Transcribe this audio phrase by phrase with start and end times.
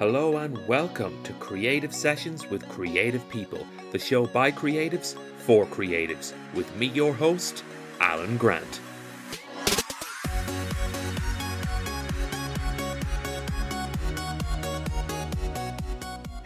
[0.00, 6.32] Hello and welcome to Creative Sessions with Creative People, the show by creatives for creatives,
[6.54, 7.62] with me, your host,
[8.00, 8.80] Alan Grant.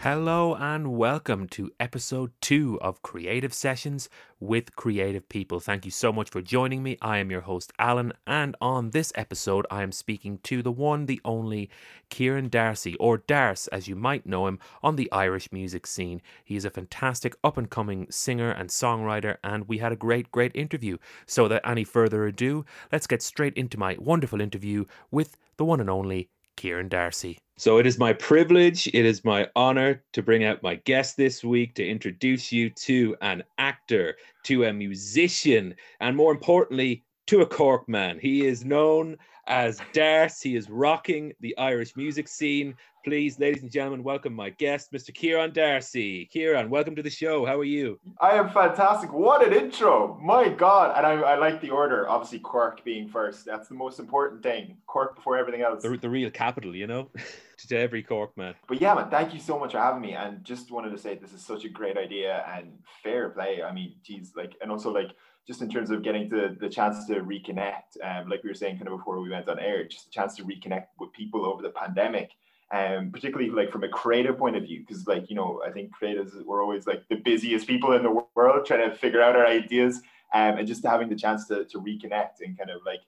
[0.05, 4.07] Hello and welcome to episode two of Creative Sessions
[4.39, 5.59] with Creative People.
[5.59, 6.95] Thank you so much for joining me.
[7.01, 11.07] I am your host, Alan, and on this episode, I am speaking to the one,
[11.07, 11.71] the only
[12.11, 16.21] Kieran Darcy, or Darce as you might know him, on the Irish music scene.
[16.43, 20.31] He is a fantastic up and coming singer and songwriter, and we had a great,
[20.31, 20.99] great interview.
[21.25, 25.79] So, without any further ado, let's get straight into my wonderful interview with the one
[25.79, 27.39] and only Kieran Darcy.
[27.57, 31.43] So it is my privilege, it is my honor to bring out my guest this
[31.43, 37.45] week to introduce you to an actor, to a musician, and more importantly, to a
[37.45, 38.19] Cork man.
[38.19, 40.41] He is known as Darce.
[40.41, 42.75] He is rocking the Irish music scene.
[43.03, 45.13] Please, ladies and gentlemen, welcome my guest, Mr.
[45.13, 46.25] Kieran Darcy.
[46.25, 47.45] Kieran, welcome to the show.
[47.45, 47.99] How are you?
[48.19, 49.11] I am fantastic.
[49.13, 50.19] What an intro.
[50.21, 50.95] My God.
[50.97, 52.07] And I, I like the order.
[52.09, 53.45] Obviously, Cork being first.
[53.45, 54.77] That's the most important thing.
[54.87, 55.83] Cork before everything else.
[55.83, 57.09] The, the real capital, you know,
[57.67, 58.55] to every Cork man.
[58.67, 60.13] But yeah, man, thank you so much for having me.
[60.13, 63.61] And just wanted to say this is such a great idea and fair play.
[63.63, 65.11] I mean, geez, like, and also like,
[65.47, 68.77] just in terms of getting the, the chance to reconnect, um, like we were saying
[68.77, 71.61] kind of before we went on air, just a chance to reconnect with people over
[71.61, 72.31] the pandemic
[72.71, 75.91] um, particularly like from a creative point of view, because like you know, I think
[75.95, 79.45] creatives we're always like the busiest people in the world trying to figure out our
[79.45, 80.01] ideas,
[80.33, 83.01] um, and just having the chance to to reconnect and kind of like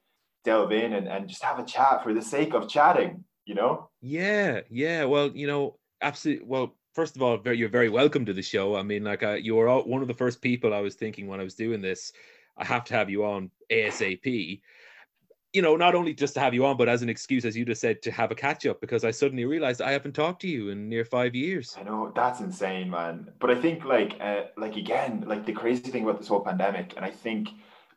[0.43, 3.89] delve in and, and just have a chat for the sake of chatting, you know?
[4.01, 5.03] Yeah, yeah.
[5.03, 6.45] Well, you know, absolutely.
[6.45, 8.75] Well, first of all, you're very welcome to the show.
[8.75, 11.39] I mean, like, you were all, one of the first people I was thinking when
[11.39, 12.11] I was doing this.
[12.57, 14.61] I have to have you on ASAP
[15.53, 17.65] you know, not only just to have you on, but as an excuse, as you
[17.65, 20.47] just said, to have a catch up because I suddenly realized I haven't talked to
[20.47, 21.75] you in near five years.
[21.79, 23.31] I know that's insane, man.
[23.39, 26.93] But I think like, uh, like again, like the crazy thing about this whole pandemic,
[26.97, 27.49] and I think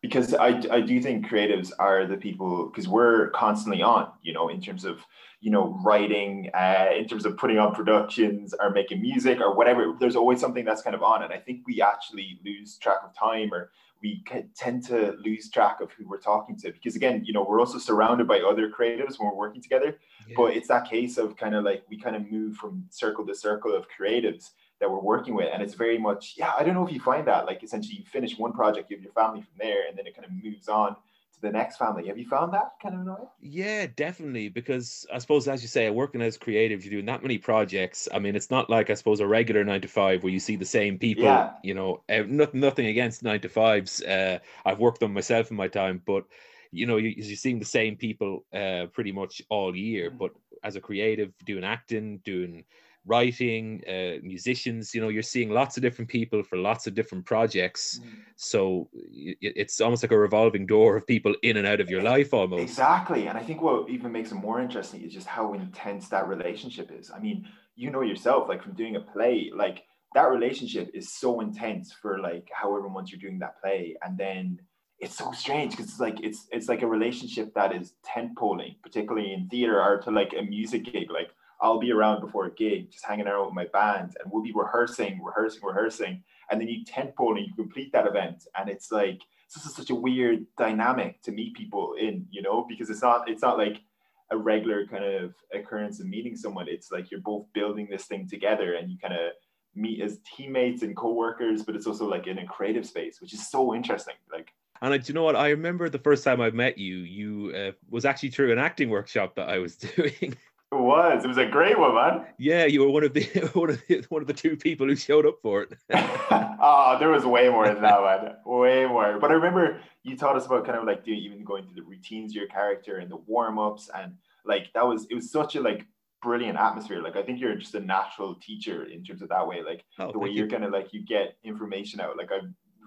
[0.02, 4.48] because I, I do think creatives are the people because we're constantly on, you know,
[4.48, 5.00] in terms of
[5.40, 9.94] you know writing, uh, in terms of putting on productions or making music or whatever.
[9.98, 13.14] There's always something that's kind of on, and I think we actually lose track of
[13.14, 13.70] time or
[14.02, 14.24] we
[14.56, 17.78] tend to lose track of who we're talking to because again you know we're also
[17.78, 20.34] surrounded by other creatives when we're working together yeah.
[20.36, 23.34] but it's that case of kind of like we kind of move from circle to
[23.34, 26.86] circle of creatives that we're working with and it's very much yeah i don't know
[26.86, 29.54] if you find that like essentially you finish one project you have your family from
[29.58, 30.96] there and then it kind of moves on
[31.40, 32.06] to the next family.
[32.08, 33.28] Have you found that kind of annoying?
[33.40, 34.48] Yeah, definitely.
[34.48, 38.08] Because I suppose, as you say, working as creative, you're doing that many projects.
[38.12, 40.56] I mean, it's not like I suppose a regular nine to five where you see
[40.56, 41.24] the same people.
[41.24, 41.52] Yeah.
[41.62, 44.02] You know, nothing, nothing against nine to fives.
[44.02, 46.24] Uh, I've worked on myself in my time, but
[46.72, 50.10] you know, you, you're seeing the same people uh, pretty much all year.
[50.10, 50.18] Mm.
[50.18, 52.64] But as a creative, doing acting, doing
[53.06, 54.94] writing, uh, musicians.
[54.94, 58.00] You know, you're seeing lots of different people for lots of different projects.
[58.02, 58.08] Mm.
[58.36, 62.32] So it's almost like a revolving door of people in and out of your life
[62.34, 62.62] almost.
[62.62, 63.28] Exactly.
[63.28, 66.90] And I think what even makes it more interesting is just how intense that relationship
[66.92, 67.10] is.
[67.10, 67.46] I mean,
[67.76, 69.82] you know yourself, like from doing a play, like
[70.14, 73.96] that relationship is so intense for like however months you're doing that play.
[74.02, 74.58] And then
[74.98, 78.76] it's so strange because it's like it's it's like a relationship that is tent poling,
[78.82, 81.10] particularly in theater or to like a music gig.
[81.10, 81.30] Like
[81.62, 84.52] I'll be around before a gig, just hanging out with my band, and we'll be
[84.54, 89.20] rehearsing, rehearsing, rehearsing, and then you tentpole and you complete that event, and it's like
[89.54, 93.28] this is such a weird dynamic to meet people in, you know, because it's not
[93.28, 93.82] it's not like
[94.30, 96.68] a regular kind of occurrence of meeting someone.
[96.68, 99.32] It's like you're both building this thing together, and you kind of
[99.74, 103.48] meet as teammates and co-workers, but it's also like in a creative space, which is
[103.50, 104.14] so interesting.
[104.32, 105.36] Like and I, do you know what?
[105.36, 108.88] I remember the first time I met you, you uh, was actually through an acting
[108.88, 110.36] workshop that I was doing.
[110.72, 111.24] It was.
[111.24, 112.26] It was a great one, man.
[112.38, 114.94] Yeah, you were one of the one of the, one of the two people who
[114.94, 115.72] showed up for it.
[115.92, 118.36] oh, there was way more than that, man.
[118.46, 119.18] Way more.
[119.18, 121.88] But I remember you taught us about kind of like doing, even going through the
[121.88, 124.14] routines of your character and the warm ups, and
[124.44, 125.86] like that was it was such a like
[126.22, 127.02] brilliant atmosphere.
[127.02, 129.64] Like I think you're just a natural teacher in terms of that way.
[129.64, 130.52] Like oh, the way you're you.
[130.52, 132.16] kind of like you get information out.
[132.16, 132.38] Like I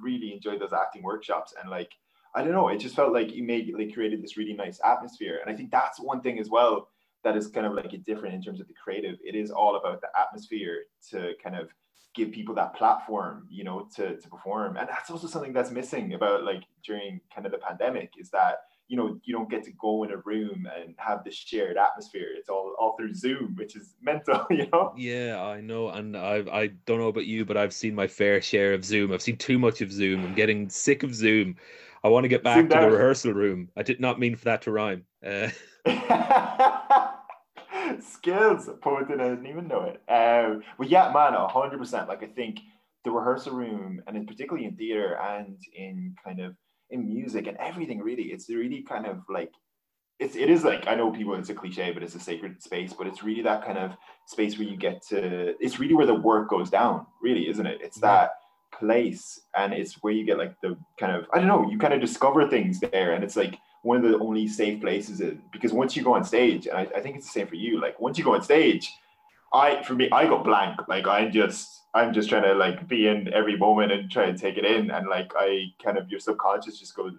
[0.01, 1.91] really enjoyed those acting workshops, and like
[2.33, 5.41] I don't know, it just felt like you made like created this really nice atmosphere.
[5.45, 6.87] And I think that's one thing as well
[7.23, 9.17] that is kind of like a different in terms of the creative.
[9.23, 11.69] It is all about the atmosphere to kind of
[12.13, 14.77] give people that platform, you know, to, to perform.
[14.77, 18.57] And that's also something that's missing about like during kind of the pandemic is that,
[18.87, 22.27] you know, you don't get to go in a room and have this shared atmosphere.
[22.35, 24.93] It's all all through Zoom, which is mental, you know?
[24.95, 25.89] Yeah, I know.
[25.89, 29.11] And I I don't know about you, but I've seen my fair share of Zoom.
[29.11, 30.23] I've seen too much of Zoom.
[30.23, 31.55] I'm getting sick of Zoom.
[32.03, 33.69] I want to get back to the rehearsal room.
[33.77, 35.05] I did not mean for that to rhyme.
[35.25, 35.47] Uh,
[38.01, 40.01] Skills, poet I didn't even know it.
[40.11, 42.07] Um, but yeah, man, hundred percent.
[42.07, 42.59] Like I think
[43.03, 46.55] the rehearsal room, and in particularly in theater and in kind of
[46.89, 49.51] in music and everything, really, it's really kind of like
[50.19, 52.93] it's it is like I know people it's a cliche, but it's a sacred space.
[52.93, 53.91] But it's really that kind of
[54.27, 55.55] space where you get to.
[55.59, 57.79] It's really where the work goes down, really, isn't it?
[57.81, 58.31] It's that
[58.77, 61.69] place, and it's where you get like the kind of I don't know.
[61.69, 65.21] You kind of discover things there, and it's like one of the only safe places.
[65.21, 67.55] In, because once you go on stage, and I, I think it's the same for
[67.55, 67.79] you.
[67.79, 68.91] Like once you go on stage,
[69.53, 70.79] I for me I go blank.
[70.87, 74.37] Like I'm just I'm just trying to like be in every moment and try to
[74.37, 77.13] take it in, and like I kind of your subconscious just goes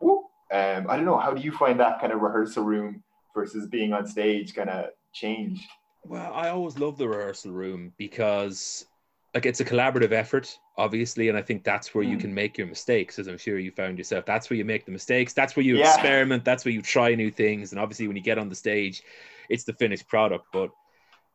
[0.00, 1.18] whoop um, I don't know.
[1.18, 3.02] How do you find that kind of rehearsal room
[3.34, 5.66] versus being on stage kind of change?
[6.04, 8.84] Well, I always love the rehearsal room because
[9.32, 12.08] like it's a collaborative effort, obviously, and I think that's where mm.
[12.08, 12.22] you hmm.
[12.22, 14.24] can make your mistakes, as I'm sure you found yourself.
[14.24, 15.32] That's where you make the mistakes.
[15.34, 15.92] That's where you yeah.
[15.92, 16.44] experiment.
[16.44, 17.72] That's where you try new things.
[17.72, 19.02] And obviously, when you get on the stage,
[19.48, 20.46] it's the finished product.
[20.52, 20.70] But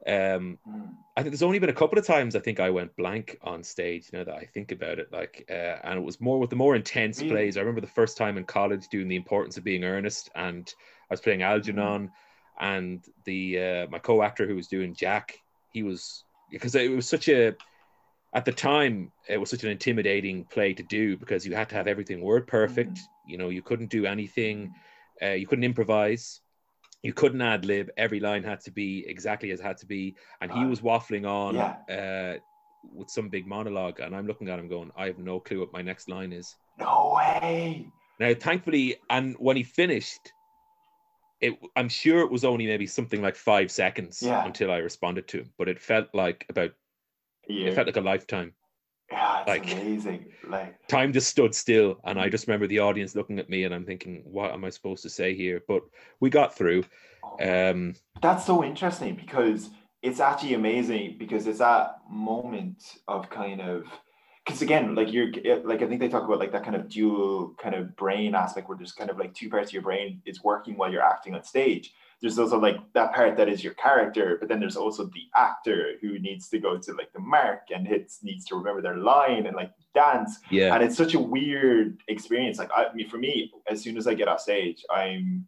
[0.07, 0.57] um.
[1.17, 3.63] I think there's only been a couple of times I think I went blank on
[3.63, 4.09] stage.
[4.11, 6.57] You know that I think about it, like, uh, and it was more with the
[6.57, 7.29] more intense mm.
[7.29, 7.55] plays.
[7.55, 10.71] I remember the first time in college doing the importance of being earnest, and
[11.09, 12.11] I was playing Algernon, mm.
[12.59, 15.39] and the uh, my co-actor who was doing Jack,
[15.71, 17.55] he was because it was such a
[18.35, 21.75] at the time it was such an intimidating play to do because you had to
[21.75, 22.91] have everything word perfect.
[22.91, 23.01] Mm.
[23.27, 24.75] You know, you couldn't do anything,
[25.21, 26.41] uh, you couldn't improvise
[27.05, 27.91] you couldn't ad lib.
[27.97, 30.15] Every line had to be exactly as it had to be.
[30.41, 31.75] And he was waffling on yeah.
[31.87, 32.39] uh,
[32.91, 33.99] with some big monologue.
[33.99, 36.55] And I'm looking at him going, I have no clue what my next line is.
[36.79, 37.87] No way.
[38.19, 40.33] Now, thankfully, and when he finished,
[41.41, 44.43] it, I'm sure it was only maybe something like five seconds yeah.
[44.43, 46.71] until I responded to him, but it felt like about,
[47.47, 48.53] it felt like a lifetime.
[49.11, 50.25] Yeah, it's like, amazing.
[50.47, 53.73] Like time just stood still, and I just remember the audience looking at me, and
[53.73, 55.83] I'm thinking, "What am I supposed to say here?" But
[56.19, 56.85] we got through.
[57.23, 59.69] Oh, um, That's so interesting because
[60.01, 63.85] it's actually amazing because it's that moment of kind of
[64.45, 65.31] because again, like you're
[65.63, 68.67] like I think they talk about like that kind of dual kind of brain aspect
[68.67, 71.35] where there's kind of like two parts of your brain is working while you're acting
[71.35, 75.05] on stage there's also like that part that is your character, but then there's also
[75.05, 78.81] the actor who needs to go to like the mark and hits needs to remember
[78.81, 80.39] their line and like dance.
[80.49, 80.73] Yeah.
[80.73, 82.57] And it's such a weird experience.
[82.57, 85.45] Like I, I mean, for me, as soon as I get off stage, I'm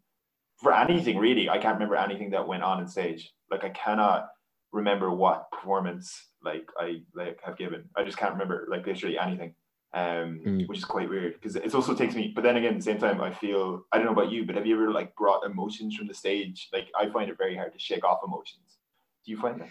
[0.56, 3.32] for anything really, I can't remember anything that went on in stage.
[3.50, 4.28] Like I cannot
[4.72, 7.84] remember what performance like I like have given.
[7.96, 9.54] I just can't remember like literally anything
[9.94, 10.68] um, mm.
[10.68, 12.32] which is quite weird because it also takes me.
[12.34, 14.54] But then again, at the same time, I feel I don't know about you, but
[14.56, 16.68] have you ever like brought emotions from the stage?
[16.72, 18.78] Like I find it very hard to shake off emotions.
[19.24, 19.68] Do you find that?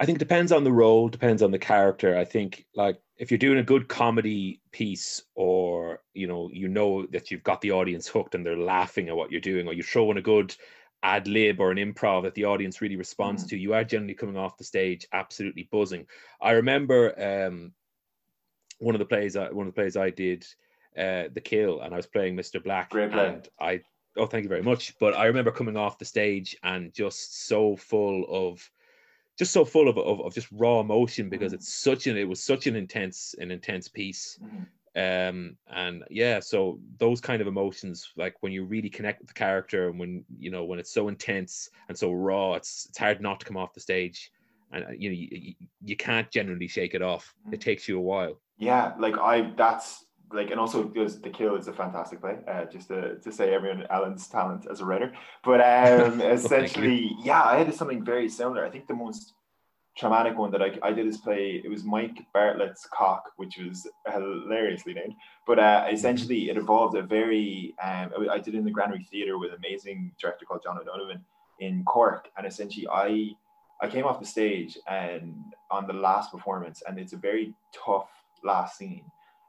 [0.00, 2.16] I think it depends on the role, depends on the character.
[2.16, 7.06] I think like if you're doing a good comedy piece, or you know, you know
[7.06, 9.84] that you've got the audience hooked and they're laughing at what you're doing, or you're
[9.84, 10.54] showing a good
[11.02, 13.48] ad lib or an improv that the audience really responds mm.
[13.48, 16.06] to, you are generally coming off the stage absolutely buzzing.
[16.40, 17.72] I remember um,
[18.82, 20.44] one of the plays I, one of the plays I did,
[20.98, 22.62] uh, The Kill, and I was playing Mr.
[22.62, 23.28] Black, Great play.
[23.28, 23.80] and I
[24.16, 24.98] oh thank you very much.
[24.98, 28.68] But I remember coming off the stage and just so full of
[29.38, 31.56] just so full of, of, of just raw emotion because mm.
[31.56, 34.38] it's such an it was such an intense an intense piece.
[34.42, 34.66] Mm.
[34.94, 39.34] Um and yeah, so those kind of emotions, like when you really connect with the
[39.34, 43.20] character and when you know when it's so intense and so raw, it's it's hard
[43.20, 44.30] not to come off the stage
[44.72, 47.34] and uh, you know you, you can't generally shake it off.
[47.50, 47.62] It mm.
[47.62, 51.72] takes you a while yeah, like I that's like and also the kill is a
[51.72, 55.12] fantastic play uh, just to, to say everyone alan's talent as a writer.
[55.42, 58.64] But um essentially yeah i had something very similar.
[58.64, 59.34] I think the most
[59.98, 63.86] traumatic one that I, I did this play it was mike bartlett's cock which was
[64.06, 65.14] hilariously named.
[65.44, 65.94] But uh, mm-hmm.
[65.96, 70.12] essentially it involved a very um, i did in the granary theatre with an amazing
[70.20, 71.20] director called john o'donovan
[71.58, 72.28] in cork.
[72.36, 73.32] And essentially i
[73.82, 75.34] i came off the stage and
[75.70, 77.52] on the last performance and it's a very
[77.84, 79.04] tough last scene.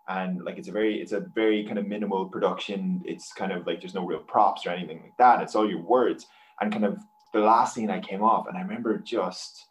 [0.08, 3.02] And like it's a very it's a very kind of minimal production.
[3.06, 5.42] It's kind of like there's no real props or anything like that.
[5.42, 6.28] It's all your words.
[6.60, 6.98] And kind of
[7.34, 9.66] the last scene i came off and i remember just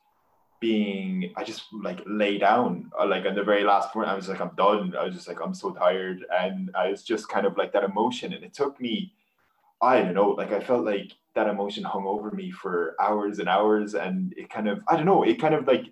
[0.60, 4.08] being i just like lay down uh, like on the very last point.
[4.08, 4.94] I was like i'm done.
[4.96, 6.24] I was just like i'm so tired.
[6.30, 8.32] And i was just kind of like that emotion.
[8.32, 9.12] And it took me
[9.80, 13.48] i don't know like i felt like that emotion hung over me for hours and
[13.48, 13.94] hours.
[13.94, 15.86] And it kind of i don't know it kind of like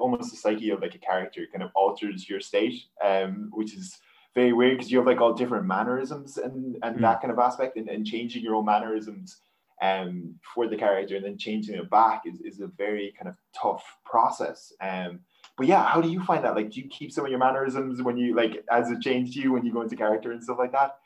[0.00, 3.98] almost the psyche of like a character kind of alters your state, um, which is
[4.34, 7.00] very weird because you have like all different mannerisms and and mm.
[7.00, 9.38] that kind of aspect, and, and changing your own mannerisms
[9.80, 13.36] um for the character and then changing it back is, is a very kind of
[13.60, 14.72] tough process.
[14.80, 15.20] Um,
[15.56, 16.54] but yeah, how do you find that?
[16.54, 19.52] Like, do you keep some of your mannerisms when you like as it changed you
[19.52, 20.98] when you go into character and stuff like that,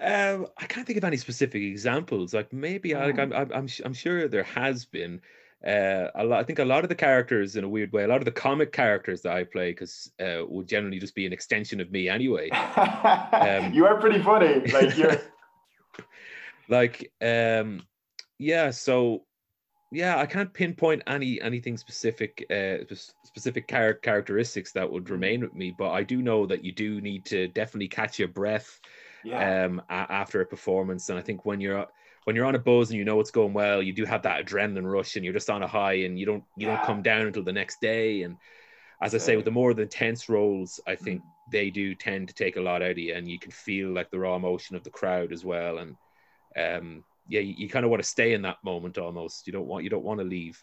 [0.00, 2.34] Um, I can't think of any specific examples.
[2.34, 5.20] Like maybe I, like I'm, I'm, I'm, I'm sure there has been.
[5.64, 6.40] Uh, a lot.
[6.40, 8.30] I think a lot of the characters, in a weird way, a lot of the
[8.30, 12.08] comic characters that I play, because uh, would generally just be an extension of me
[12.08, 12.50] anyway.
[13.30, 14.60] um, you are pretty funny.
[14.72, 15.20] Like you're.
[16.68, 17.82] like um,
[18.38, 18.70] yeah.
[18.70, 19.24] So
[19.92, 22.84] yeah, I can't pinpoint any anything specific, uh,
[23.24, 25.10] specific char- characteristics that would mm.
[25.10, 25.74] remain with me.
[25.76, 28.78] But I do know that you do need to definitely catch your breath
[29.24, 29.64] yeah.
[29.64, 31.08] um, a- after a performance.
[31.08, 31.86] And I think when you're
[32.26, 34.44] when you're on a buzz and you know it's going well, you do have that
[34.44, 36.76] adrenaline rush and you're just on a high and you don't you yeah.
[36.76, 38.22] don't come down until the next day.
[38.22, 38.36] And
[39.00, 41.24] as I say, with the more the intense roles, I think mm.
[41.52, 44.10] they do tend to take a lot out of you, and you can feel like
[44.10, 45.78] the raw emotion of the crowd as well.
[45.78, 45.96] And
[46.58, 49.46] um, yeah, you, you kind of want to stay in that moment almost.
[49.46, 50.60] You don't want you don't want to leave.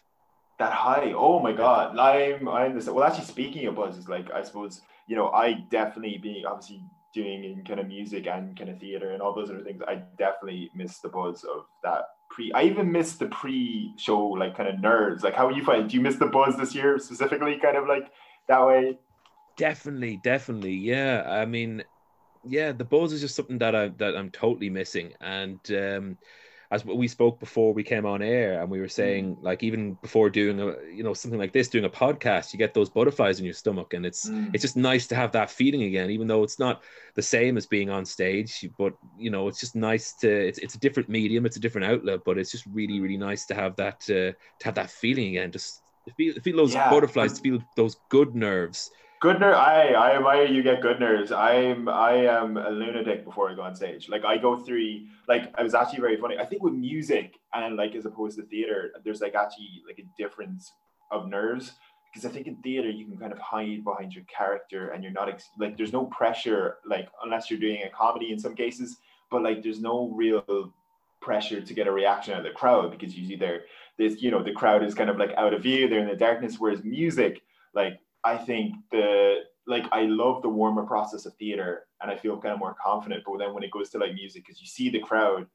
[0.58, 1.14] That high.
[1.16, 1.98] Oh my god.
[1.98, 2.94] I'm I understand.
[2.94, 6.82] Well actually speaking of buzzes, like I suppose, you know, I definitely being obviously
[7.14, 10.02] doing in kind of music and kind of theater and all those other things, I
[10.18, 14.80] definitely miss the buzz of that pre I even miss the pre-show like kind of
[14.80, 15.22] nerves.
[15.22, 18.10] Like how you find do you miss the buzz this year specifically kind of like
[18.48, 18.98] that way?
[19.56, 20.74] Definitely, definitely.
[20.74, 21.24] Yeah.
[21.26, 21.84] I mean,
[22.44, 25.12] yeah, the buzz is just something that I that I'm totally missing.
[25.20, 26.18] And um
[26.70, 29.42] as we spoke before we came on air and we were saying mm.
[29.42, 32.74] like even before doing a you know something like this doing a podcast you get
[32.74, 34.50] those butterflies in your stomach and it's mm.
[34.54, 36.82] it's just nice to have that feeling again even though it's not
[37.14, 40.74] the same as being on stage but you know it's just nice to it's, it's
[40.74, 43.76] a different medium it's a different outlet but it's just really really nice to have
[43.76, 45.82] that uh, to have that feeling again just
[46.16, 46.90] feel, feel those yeah.
[46.90, 48.90] butterflies feel those good nerves
[49.24, 49.56] Good nerves.
[49.56, 51.32] I I admire you get good nerves.
[51.32, 54.10] I'm I am a lunatic before I go on stage.
[54.10, 56.36] Like I go through like I was actually very funny.
[56.36, 60.04] I think with music and like as opposed to theater, there's like actually like a
[60.22, 60.70] difference
[61.10, 61.72] of nerves
[62.12, 65.18] because I think in theater you can kind of hide behind your character and you're
[65.20, 68.98] not ex- like there's no pressure like unless you're doing a comedy in some cases,
[69.30, 70.70] but like there's no real
[71.22, 73.62] pressure to get a reaction out of the crowd because usually they're
[73.96, 76.14] this you know the crowd is kind of like out of view they're in the
[76.14, 77.40] darkness whereas music
[77.74, 82.38] like I think the like I love the warmer process of theater and I feel
[82.38, 83.22] kind of more confident.
[83.26, 85.46] But then when it goes to like music, because you see the crowd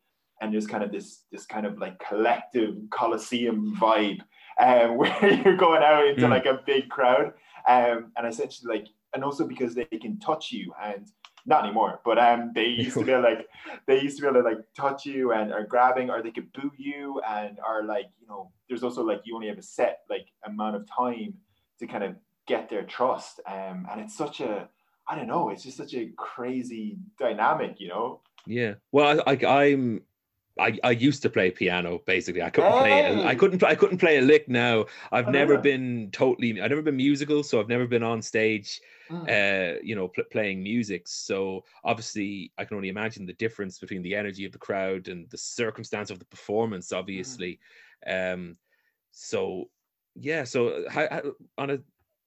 [0.42, 4.20] and there's kind of this this kind of like collective coliseum vibe
[4.60, 6.30] um, where you're going out into mm.
[6.30, 7.34] like a big crowd
[7.68, 11.08] um, and essentially like and also because they can touch you and
[11.46, 13.48] not anymore but um they used to be like
[13.88, 16.52] they used to be able to like touch you and are grabbing or they could
[16.54, 20.00] boo you and are like you know there's also like you only have a set
[20.10, 21.34] like amount of time
[21.80, 22.16] to kind of
[22.50, 23.40] get their trust.
[23.48, 24.68] Um, and it's such a,
[25.08, 28.22] I don't know, it's just such a crazy dynamic, you know?
[28.46, 28.74] Yeah.
[28.92, 30.02] Well, I, I am
[30.60, 32.42] I, I used to play piano basically.
[32.42, 33.14] I couldn't hey.
[33.14, 33.26] play.
[33.26, 33.64] I couldn't.
[33.64, 34.86] I couldn't play a lick now.
[35.12, 35.62] I've oh, never yeah.
[35.62, 36.62] been totally.
[36.62, 38.82] I've never been musical, so I've never been on stage.
[39.10, 39.24] Mm.
[39.28, 41.08] Uh, you know, pl- playing music.
[41.08, 45.30] So obviously, I can only imagine the difference between the energy of the crowd and
[45.30, 46.90] the circumstance of the performance.
[46.90, 46.98] Mm.
[46.98, 47.60] Obviously,
[48.08, 48.34] mm.
[48.34, 48.58] um,
[49.12, 49.70] so
[50.16, 50.44] yeah.
[50.44, 51.22] So how, how,
[51.58, 51.80] on a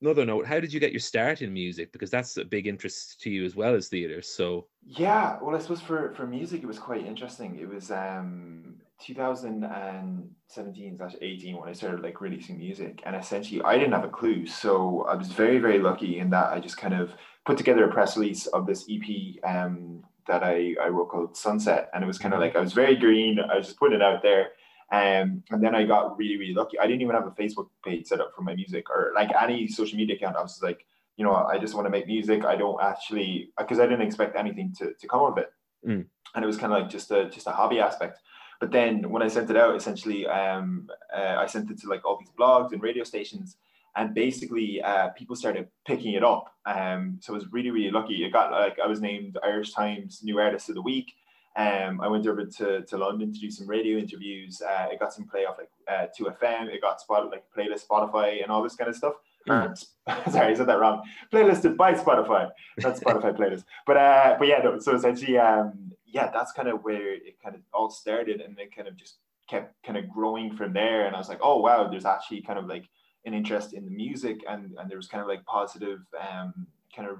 [0.02, 1.92] another note, how did you get your start in music?
[1.92, 4.20] Because that's a big interest to you as well as theater.
[4.20, 7.58] So yeah, well, I suppose for for music, it was quite interesting.
[7.58, 13.78] It was um 2017 slash 18 when I started like releasing music, and essentially I
[13.78, 14.44] didn't have a clue.
[14.46, 17.14] So I was very very lucky in that I just kind of
[17.46, 21.88] put together a press release of this EP um that I I wrote called Sunset,
[21.94, 22.48] and it was kind of mm-hmm.
[22.48, 23.38] like I was very green.
[23.40, 24.52] I was just putting it out there
[24.92, 26.78] um, and then I got really, really lucky.
[26.78, 29.66] I didn't even have a Facebook page set up for my music or like any
[29.66, 30.36] social media account.
[30.36, 30.84] I was like,
[31.16, 32.44] you know, I just want to make music.
[32.44, 35.50] I don't actually because I didn't expect anything to, to come of it.
[35.86, 36.04] Mm.
[36.34, 38.18] And it was kind of like just a just a hobby aspect.
[38.60, 42.04] But then when I sent it out, essentially, um, uh, I sent it to like
[42.04, 43.56] all these blogs and radio stations,
[43.96, 46.54] and basically, uh, people started picking it up.
[46.66, 48.24] Um, so I was really, really lucky.
[48.24, 51.14] It got like I was named Irish Times New Artist of the Week.
[51.54, 54.62] Um, I went over to, to London to do some radio interviews.
[54.62, 56.68] Uh, it got some play off like uh, 2FM.
[56.68, 59.14] It got spot like playlist Spotify and all this kind of stuff.
[59.48, 59.76] Mm.
[60.30, 61.02] sorry, I said that wrong.
[61.32, 62.50] Playlisted by Spotify.
[62.78, 63.64] That's Spotify playlist.
[63.86, 67.54] But uh, but yeah, no, so essentially, um, yeah, that's kind of where it kind
[67.54, 69.16] of all started, and then kind of just
[69.48, 71.06] kept kind of growing from there.
[71.06, 72.88] And I was like, oh wow, there's actually kind of like
[73.24, 77.08] an interest in the music, and and there was kind of like positive, um, kind
[77.08, 77.18] of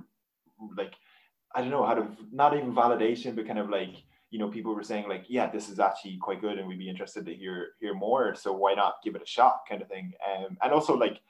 [0.76, 0.94] like
[1.54, 3.94] I don't know how to not even validation, but kind of like
[4.32, 6.88] you know people were saying like yeah this is actually quite good and we'd be
[6.88, 10.12] interested to hear hear more so why not give it a shot kind of thing
[10.26, 11.20] um, and also like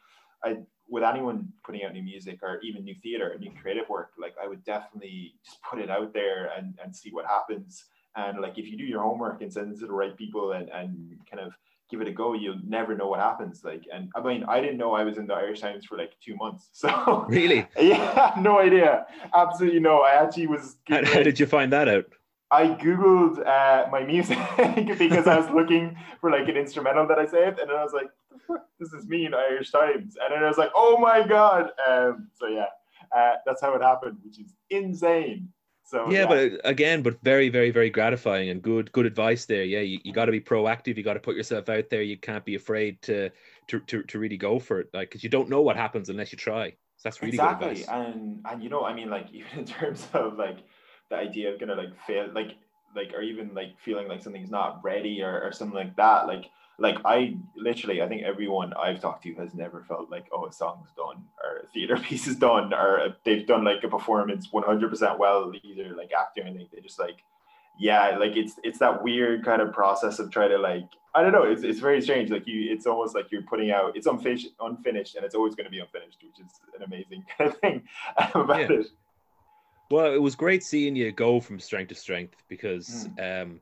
[0.43, 4.13] I with anyone putting out new music or even new theater and new creative work
[4.19, 8.41] like I would definitely just put it out there and and see what happens and
[8.41, 11.19] like if you do your homework and send it to the right people and and
[11.29, 11.53] kind of
[11.93, 13.63] give it a go, you'll never know what happens.
[13.63, 16.13] Like, and I mean, I didn't know I was in the Irish Times for like
[16.25, 16.71] two months.
[16.83, 19.07] So really, yeah, no idea.
[19.35, 20.01] Absolutely no.
[20.01, 20.77] I actually was.
[20.89, 22.07] How, how did you find that out?
[22.53, 24.39] I googled uh, my music
[24.99, 27.95] because I was looking for like an instrumental that I saved, and then I was
[27.95, 28.11] like,
[28.79, 32.29] "This is me in Irish Times," and then I was like, "Oh my god!" Um,
[32.35, 32.67] so yeah,
[33.17, 35.49] uh, that's how it happened, which is insane.
[35.85, 39.65] So yeah, yeah, but again, but very, very, very gratifying and good, good advice there.
[39.65, 40.97] Yeah, you, you got to be proactive.
[40.97, 42.03] You got to put yourself out there.
[42.03, 43.31] You can't be afraid to
[43.69, 46.33] to to, to really go for it, like because you don't know what happens unless
[46.33, 46.71] you try.
[46.71, 47.85] So that's really good exactly.
[47.87, 50.59] And and you know, I mean, like even in terms of like
[51.13, 52.57] the idea of gonna like fail, like
[52.97, 56.51] like or even like feeling like something's not ready or, or something like that, like
[56.79, 60.53] like I literally, I think everyone I've talked to has never felt like, oh, a
[60.53, 65.19] song's done or a theater piece is done or they've done like a performance 100%
[65.19, 66.69] well, either like acting or anything.
[66.73, 67.23] They just like,
[67.79, 71.33] yeah, like it's it's that weird kind of process of trying to like, I don't
[71.33, 72.31] know, it's, it's very strange.
[72.31, 75.67] Like you, it's almost like you're putting out, it's unfinished, unfinished, and it's always going
[75.67, 77.83] to be unfinished, which is an amazing kind of thing
[78.35, 78.79] about yeah.
[78.79, 78.87] it.
[79.93, 83.09] Well, it was great seeing you go from strength to strength because.
[83.19, 83.43] Mm.
[83.43, 83.61] um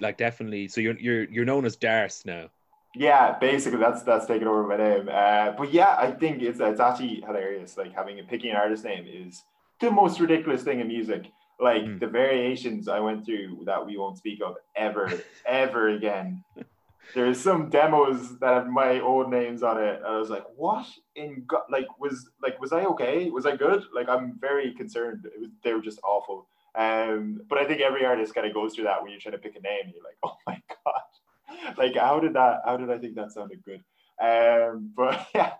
[0.00, 0.68] like definitely.
[0.68, 2.48] So you're you're you're known as Darce now.
[2.94, 5.08] Yeah, basically that's that's taken over my name.
[5.10, 7.76] Uh, but yeah, I think it's it's actually hilarious.
[7.76, 9.44] Like having a picking an artist name is
[9.80, 11.26] the most ridiculous thing in music.
[11.60, 12.00] Like mm.
[12.00, 15.10] the variations I went through that we won't speak of ever,
[15.46, 16.42] ever again.
[17.14, 20.00] There's some demos that have my old names on it.
[20.06, 21.62] I was like, what in God?
[21.70, 23.28] Like, was like, was I okay?
[23.30, 23.84] Was I good?
[23.94, 25.26] Like, I'm very concerned.
[25.38, 26.46] Was, they were just awful.
[26.74, 29.38] Um, but I think every artist kind of goes through that when you're trying to
[29.38, 29.92] pick a name.
[29.94, 32.62] You're like, oh my god, like how did that?
[32.64, 33.82] How did I think that sounded good?
[34.20, 35.54] Um, but yeah,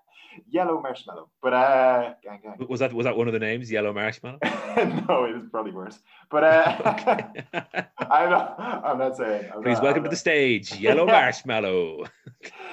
[0.49, 1.29] yellow marshmallow.
[1.43, 2.67] But uh, gang, gang.
[2.69, 4.39] was that was that one of the names, yellow marshmallow?
[4.45, 5.99] no, it was probably worse.
[6.31, 7.33] But uh,
[7.99, 8.61] I'm not.
[8.61, 9.51] I'm not saying.
[9.55, 10.11] I'm Please not, welcome I'm to not.
[10.11, 12.07] the stage, yellow marshmallow.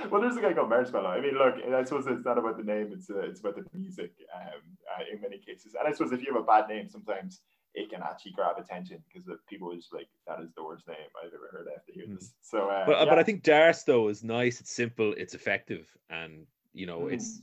[0.10, 1.08] well, there's a guy called Marshmello.
[1.08, 3.66] I mean, look, I suppose it's not about the name; it's uh, it's about the
[3.78, 4.12] music.
[4.36, 4.62] Um,
[4.98, 7.42] uh, in many cases, and I suppose if you have a bad name, sometimes
[7.74, 10.98] it can actually grab attention because people are just like, that is the worst name
[11.22, 12.34] I've ever heard after hearing this.
[12.42, 13.06] So, uh, but, yeah.
[13.06, 14.60] but I think Darce though is nice.
[14.60, 15.13] It's simple.
[15.17, 17.13] It's effective, and you know, mm.
[17.13, 17.41] it's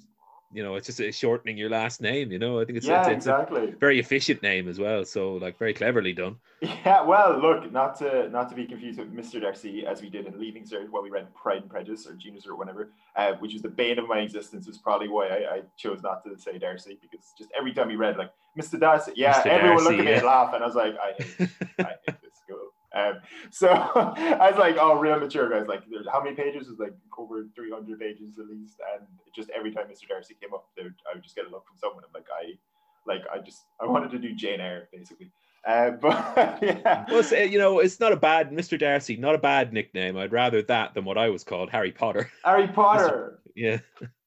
[0.53, 2.31] you know, it's just a shortening your last name.
[2.31, 5.05] You know, I think it's, yeah, it's, it's exactly very efficient name as well.
[5.05, 6.37] So like very cleverly done.
[6.63, 9.41] Yeah, well, look, not to not to be confused with Mr.
[9.41, 12.47] Darcy, as we did in Leaving Cert while we read Pride and Prejudice or Genius
[12.47, 14.67] or whatever, uh, which was the bane of my existence.
[14.67, 17.97] Was probably why I, I, chose not to say Darcy because just every time we
[17.97, 18.81] read like Mr.
[18.81, 19.47] Darcy, yeah, Mr.
[19.47, 20.17] everyone Darcy, looked at me yeah.
[20.19, 22.26] and laughed, and I was like, I hate, I hate this school.
[22.95, 23.15] Um,
[23.51, 25.69] so I was like, oh, real mature guys.
[25.69, 26.69] Like, there's how many pages?
[26.69, 28.77] Is like over 300 pages at least.
[28.95, 30.09] And just every time Mr.
[30.09, 32.05] Darcy came up, would, I would just get a look from someone.
[32.05, 32.55] I'm like, I,
[33.07, 35.31] like, I just, I wanted to do Jane Eyre basically.
[35.67, 38.79] Uh, but yeah, well, you know, it's not a bad Mr.
[38.79, 40.17] Darcy, not a bad nickname.
[40.17, 42.31] I'd rather that than what I was called, Harry Potter.
[42.45, 43.41] Harry Potter.
[43.57, 43.79] Yeah.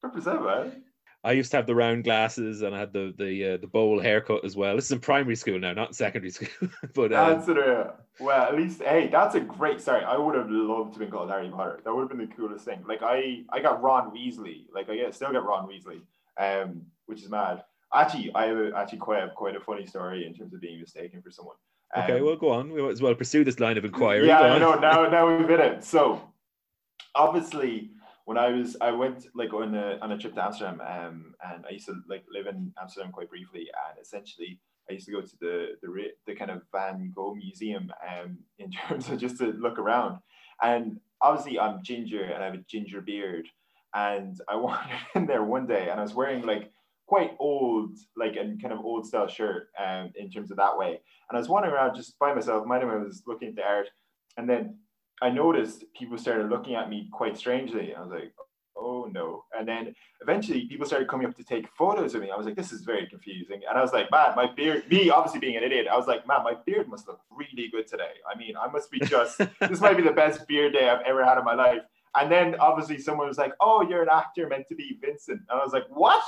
[0.02, 0.82] Represent, man.
[1.22, 4.00] I used to have the round glasses and I had the the uh, the bowl
[4.00, 4.76] haircut as well.
[4.76, 6.68] This is in primary school now, not secondary school.
[6.94, 7.86] but um, that's it.
[8.18, 9.80] Well, at least hey, that's a great.
[9.80, 11.80] Sorry, I would have loved to have been called Harry Potter.
[11.84, 12.82] That would have been the coolest thing.
[12.88, 14.64] Like I, I got Ron Weasley.
[14.72, 16.00] Like I get, still get Ron Weasley,
[16.38, 17.64] um, which is mad.
[17.92, 21.20] Actually, I have actually quite a, quite a funny story in terms of being mistaken
[21.22, 21.56] for someone.
[21.94, 22.72] Um, okay, well, go on.
[22.72, 24.26] We might as well pursue this line of inquiry.
[24.26, 24.74] Yeah, I know.
[24.74, 25.82] Now, now we've hit it.
[25.82, 26.22] So,
[27.14, 27.90] obviously,
[28.24, 31.64] when I was I went like on a on a trip to Amsterdam, um, and
[31.66, 35.20] I used to like live in Amsterdam quite briefly, and essentially I used to go
[35.20, 35.88] to the the
[36.26, 40.18] the kind of Van Gogh museum, um, in terms of just to look around,
[40.62, 43.46] and obviously I'm ginger and I have a ginger beard,
[43.94, 46.70] and I wandered in there one day, and I was wearing like
[47.06, 51.00] quite old, like and kind of old style shirt, um, in terms of that way,
[51.28, 53.88] and I was wandering around just by myself, minding I was looking at the art,
[54.36, 54.76] and then
[55.22, 57.94] I noticed people started looking at me quite strangely.
[57.94, 58.32] I was like,
[58.76, 59.44] oh no.
[59.56, 62.30] And then eventually people started coming up to take photos of me.
[62.30, 63.60] I was like, this is very confusing.
[63.68, 66.26] And I was like, man, my beard, me obviously being an idiot, I was like,
[66.26, 68.12] man, my beard must look really good today.
[68.32, 71.24] I mean, I must be just, this might be the best beard day I've ever
[71.24, 71.82] had in my life.
[72.16, 75.40] And then obviously someone was like, oh, you're an actor meant to be Vincent.
[75.48, 76.22] And I was like, what?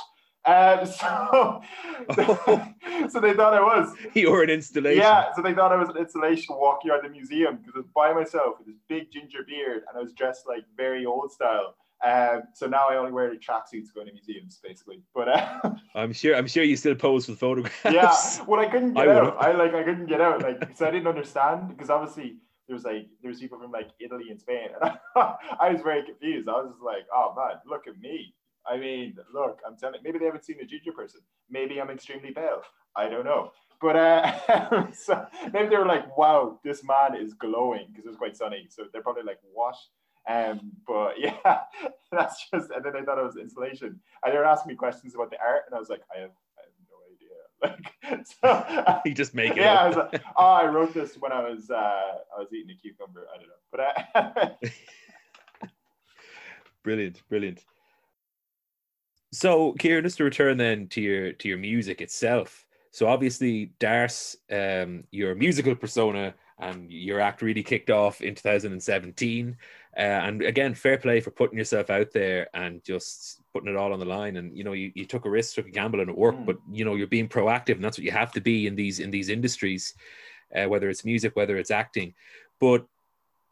[0.45, 1.63] Um, so,
[3.09, 3.95] so they thought I was.
[4.15, 5.03] You were an installation.
[5.03, 7.89] Yeah, so they thought I was an installation walking around the museum because I was
[7.95, 11.75] by myself with this big ginger beard and I was dressed like very old style.
[12.05, 15.03] Um, so now I only wear tracksuits going to museums, basically.
[15.15, 17.85] But uh, I'm sure I'm sure you still pose for photographs.
[17.85, 19.37] Yeah, well, I couldn't get I out.
[19.41, 22.85] I like I couldn't get out, like so I didn't understand because obviously there was
[22.85, 26.49] like there was people from like Italy and Spain, and I, I was very confused.
[26.49, 28.35] I was just like, oh man, look at me.
[28.67, 30.01] I mean, look, I'm telling.
[30.05, 31.21] Maybe they haven't seen a ginger person.
[31.51, 32.63] Maybe I'm extremely pale.
[32.97, 33.53] I don't know.
[33.81, 38.17] But uh, so maybe they were like, "Wow, this man is glowing," because it was
[38.17, 38.67] quite sunny.
[38.71, 39.75] So they're probably like, "What?"
[40.29, 41.63] Um, but yeah,
[42.13, 42.71] that's just.
[42.71, 44.01] And then they thought it was insulation.
[44.25, 46.31] and they were asking me questions about the art, and I was like, "I have,
[46.59, 47.79] I have no idea.
[48.05, 49.59] Like, so, you just make it.
[49.59, 52.77] yeah, I was like, oh, I wrote this when I was uh, I was eating
[52.77, 53.27] a cucumber.
[53.33, 53.81] I don't know, but
[55.61, 55.69] I,
[56.83, 57.65] brilliant, brilliant.
[59.33, 62.67] So, Kieran, just to return then to your to your music itself.
[62.91, 69.57] So, obviously, Darce, um, your musical persona and your act really kicked off in 2017.
[69.97, 73.93] Uh, and again, fair play for putting yourself out there and just putting it all
[73.93, 74.37] on the line.
[74.37, 76.41] And you know, you, you took a risk, took a gamble, and it worked.
[76.41, 76.47] Mm.
[76.47, 79.01] But you know, you're being proactive, and that's what you have to be in these
[79.01, 79.95] in these industries,
[80.55, 82.13] uh, whether it's music, whether it's acting.
[82.61, 82.87] But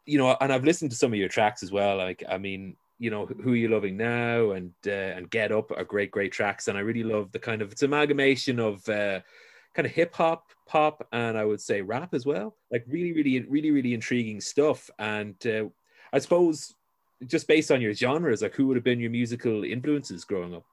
[0.05, 1.97] you know, and I've listened to some of your tracks as well.
[1.97, 5.83] Like, I mean, you know, who you loving now, and uh, and Get Up are
[5.83, 6.67] great, great tracks.
[6.67, 8.87] And I really love the kind of it's amalgamation of.
[8.87, 9.19] Uh,
[9.73, 12.57] kind of hip hop, pop, and I would say rap as well.
[12.71, 14.89] Like really, really, really, really intriguing stuff.
[14.99, 15.69] And uh,
[16.11, 16.75] I suppose
[17.27, 20.65] just based on your genres, like who would have been your musical influences growing up?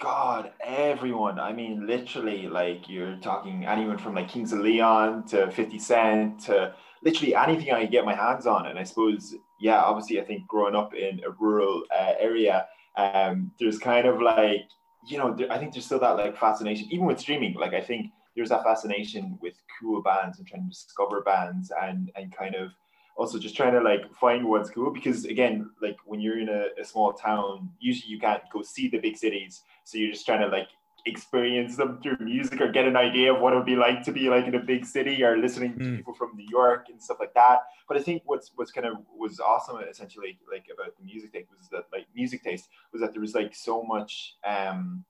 [0.00, 1.38] God, everyone.
[1.38, 6.40] I mean, literally, like you're talking anyone from like Kings of Leon to 50 Cent
[6.46, 8.66] to literally anything I get my hands on.
[8.66, 13.52] And I suppose, yeah, obviously, I think growing up in a rural uh, area, um,
[13.60, 14.68] there's kind of like,
[15.06, 17.54] you know, there, I think there's still that like fascination, even with streaming.
[17.54, 22.10] Like, I think there's that fascination with cool bands and trying to discover bands and
[22.16, 22.70] and kind of
[23.16, 26.68] also just trying to like find what's cool because again like when you're in a,
[26.80, 30.40] a, small town usually you can't go see the big cities so you're just trying
[30.40, 30.68] to like
[31.06, 34.12] experience them through music or get an idea of what it would be like to
[34.12, 35.96] be like in a big city or listening to Mm.
[35.96, 37.60] people from New York and stuff like that.
[37.88, 41.48] But I think what's what's kind of was awesome essentially like about the music taste
[41.58, 45.04] was that like music taste was that there was like so much um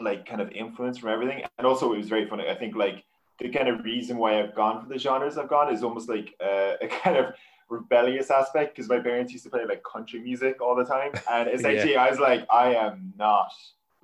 [0.00, 1.44] like kind of influence from everything.
[1.58, 2.48] And also it was very funny.
[2.48, 3.04] I think like
[3.38, 6.34] the kind of reason why I've gone for the genres I've gone is almost like
[6.40, 7.34] uh, a kind of
[7.68, 11.12] rebellious aspect because my parents used to play like country music all the time.
[11.30, 13.52] And essentially I was like, I am not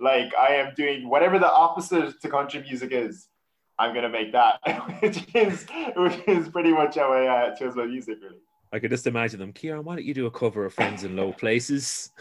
[0.01, 3.29] like I am doing whatever the opposite to country music is.
[3.79, 4.61] I'm gonna make that,
[5.03, 8.37] which is which is pretty much how I uh, chose my music really.
[8.73, 9.53] I could just imagine them.
[9.53, 12.11] Kieran, why don't you do a cover of Friends in Low Places?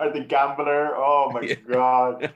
[0.00, 0.94] Or the gambler.
[0.96, 1.54] Oh my Yeah.
[1.70, 2.32] god.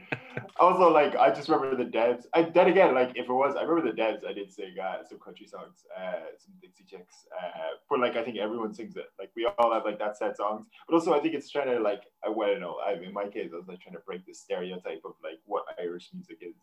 [0.60, 2.24] Also, like I just remember the devs.
[2.34, 4.26] I then again, like if it was, I remember the devs.
[4.26, 7.26] I did sing uh, some country songs, uh, some Dixie Chicks.
[7.36, 9.06] Uh, but like I think everyone sings it.
[9.18, 10.66] Like we all have like that set songs.
[10.88, 12.76] But also, I think it's trying to like I, well, I don't know.
[12.86, 15.64] I, in my case, I was like trying to break the stereotype of like what
[15.80, 16.56] Irish music is,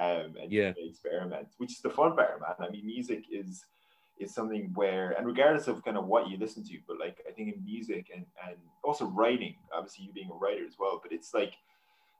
[0.00, 0.72] um, and Yeah.
[0.76, 2.66] experiment, which is the fun part, man.
[2.68, 3.64] I mean, music is
[4.18, 7.32] is something where and regardless of kind of what you listen to but like i
[7.32, 11.10] think in music and and also writing obviously you being a writer as well but
[11.10, 11.54] it's like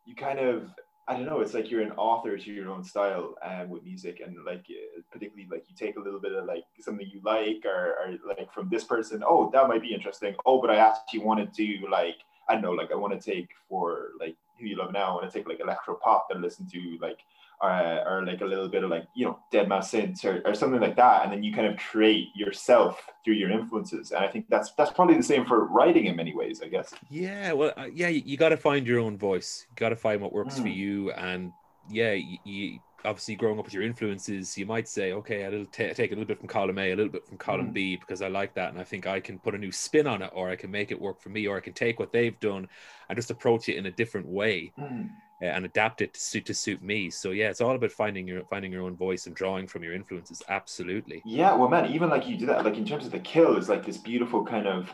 [0.04, 0.70] you kind of
[1.08, 4.20] i don't know it's like you're an author to your own style um, with music
[4.24, 7.64] and like uh, particularly like you take a little bit of like something you like
[7.64, 10.34] or, or like from this person oh that might be interesting.
[10.46, 12.16] Oh but i actually want to do like
[12.48, 15.14] i don't know like i want to take for like who you love now i
[15.14, 17.18] want to take like electro pop and listen to like
[17.62, 20.80] uh, or like a little bit of like you know deadmau5 synths or, or something
[20.80, 24.46] like that and then you kind of create yourself through your influences and i think
[24.48, 27.86] that's that's probably the same for writing in many ways i guess Yeah, well, uh,
[27.92, 29.66] yeah, you, you got to find your own voice.
[29.70, 30.76] You got to find what works for Mm.
[30.76, 31.10] you.
[31.12, 31.52] And
[31.86, 35.92] yeah, you, you obviously growing up with your influences, you might say, okay, I'll ta
[35.92, 37.72] take a little bit from column A, a little bit from column Mm.
[37.72, 40.22] B because I like that, and I think I can put a new spin on
[40.22, 42.38] it, or I can make it work for me, or I can take what they've
[42.40, 42.68] done
[43.08, 45.10] and just approach it in a different way Mm.
[45.44, 47.10] Uh, and adapt it to suit to suit me.
[47.10, 49.92] So yeah, it's all about finding your finding your own voice and drawing from your
[49.92, 50.42] influences.
[50.48, 51.22] Absolutely.
[51.24, 53.68] yeah well man even like you do that like in terms of the kill is
[53.68, 54.90] like this beautiful kind of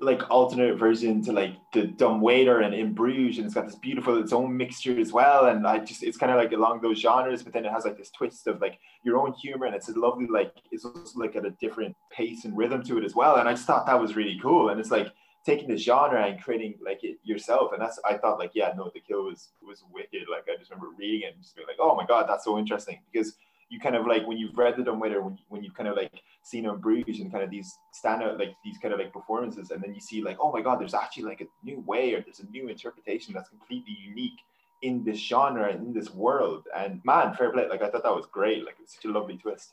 [0.00, 3.76] like alternate version to like the dumb waiter and in Bruges and it's got this
[3.76, 6.98] beautiful its own mixture as well and I just it's kind of like along those
[6.98, 9.90] genres but then it has like this twist of like your own humor and it's
[9.90, 13.14] a lovely like it's also like at a different pace and rhythm to it as
[13.14, 15.12] well and I just thought that was really cool and it's like
[15.44, 17.72] taking the genre and creating like it yourself.
[17.72, 20.28] And that's I thought like yeah no the kill was was wicked.
[20.30, 22.58] Like I just remember reading it and just being like oh my god that's so
[22.58, 23.00] interesting.
[23.12, 23.36] Because
[23.68, 25.96] you kind of like when you've read the dumb waiter when, when you've kind of
[25.96, 29.70] like seen on Bruges and kind of these standout like these kind of like performances
[29.70, 32.20] and then you see like oh my god there's actually like a new way or
[32.20, 34.40] there's a new interpretation that's completely unique
[34.82, 36.66] in this genre and in this world.
[36.76, 37.68] And man fair play.
[37.68, 38.64] Like I thought that was great.
[38.64, 39.72] Like it was such a lovely twist.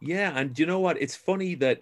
[0.00, 1.00] Yeah, and you know what?
[1.00, 1.80] It's funny that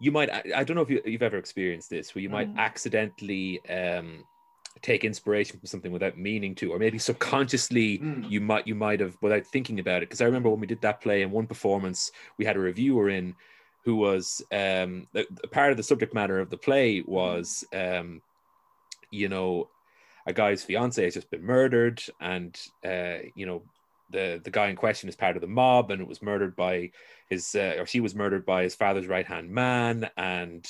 [0.00, 0.30] you might.
[0.32, 2.58] I don't know if you, you've ever experienced this, where you might Mm.
[2.58, 4.24] accidentally um,
[4.82, 8.30] take inspiration from something without meaning to, or maybe subconsciously Mm.
[8.30, 10.08] you might you might have without thinking about it.
[10.08, 13.10] Because I remember when we did that play in one performance, we had a reviewer
[13.10, 13.34] in
[13.84, 18.20] who was um, the, the part of the subject matter of the play was, um,
[19.10, 19.68] you know,
[20.26, 23.62] a guy's fiance has just been murdered, and uh, you know
[24.10, 26.90] the the guy in question is part of the mob and it was murdered by
[27.28, 30.66] his uh, or she was murdered by his father's right hand man and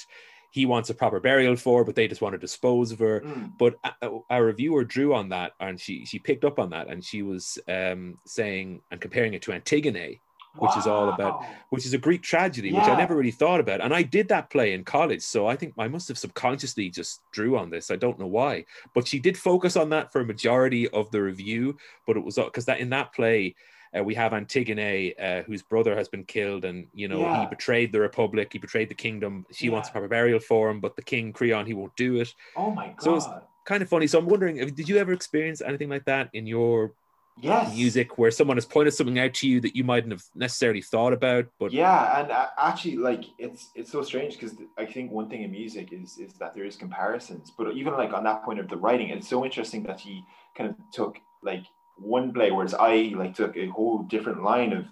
[0.50, 3.20] he wants a proper burial for, her, but they just want to dispose of her.
[3.20, 3.53] Mm.
[3.57, 7.05] But a, a reviewer drew on that, and she she picked up on that, and
[7.05, 10.20] she was um, saying and comparing it to Antigone,
[10.58, 13.80] which is all about- which is a Greek tragedy, which I never really thought about.
[13.80, 17.20] And I did that play in college, so I think I must have subconsciously just
[17.32, 17.90] drew on this.
[17.90, 21.22] I don't know why, but she did focus on that for a majority of the
[21.22, 21.76] review.
[22.06, 23.54] But it was because that in that play.
[23.98, 27.90] Uh, we have Antigone, uh, whose brother has been killed, and you know he betrayed
[27.90, 29.44] the republic, he betrayed the kingdom.
[29.50, 29.92] She wants a Yeah.
[29.94, 32.32] proper burial for him, but the king Creon he won't do it.
[32.54, 33.02] Oh my god.
[33.02, 33.28] So it's-
[33.66, 34.06] Kind of funny.
[34.06, 36.92] So I'm wondering, did you ever experience anything like that in your
[37.38, 37.74] yes.
[37.74, 41.12] music, where someone has pointed something out to you that you mightn't have necessarily thought
[41.12, 45.28] about, but yeah, and uh, actually, like it's it's so strange because I think one
[45.28, 48.60] thing in music is is that there is comparisons, but even like on that point
[48.60, 50.22] of the writing, it's so interesting that he
[50.56, 51.64] kind of took like
[51.98, 54.86] one play, whereas I like took a whole different line of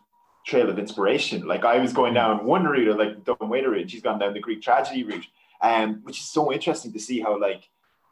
[0.46, 1.46] trail of inspiration.
[1.46, 4.35] Like I was going down one route, or like Dumb Waiter route, she's gone down
[4.35, 5.27] the Greek tragedy route,
[5.62, 7.64] um, which is so interesting to see how like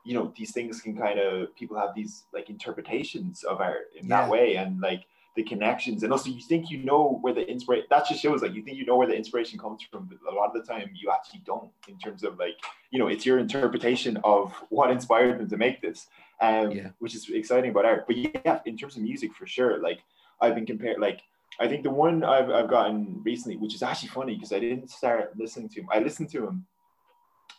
[0.06, 4.06] you know these things can kind of people have these like interpretations of art in
[4.06, 4.22] Yeah.
[4.22, 5.02] that way, and like
[5.36, 8.54] the connections and also you think you know where the inspiration that just shows like
[8.54, 10.88] you think you know where the inspiration comes from but a lot of the time
[10.94, 12.56] you actually don't in terms of like
[12.90, 15.98] you know it's your interpretation of what inspired them to make this
[16.40, 16.88] um Yeah.
[17.02, 20.00] which is exciting about art but yeah in terms of music for sure like
[20.40, 21.20] i've been compared like
[21.60, 24.88] i think the one i've, I've gotten recently which is actually funny because i didn't
[25.00, 26.56] start listening to him i listened to him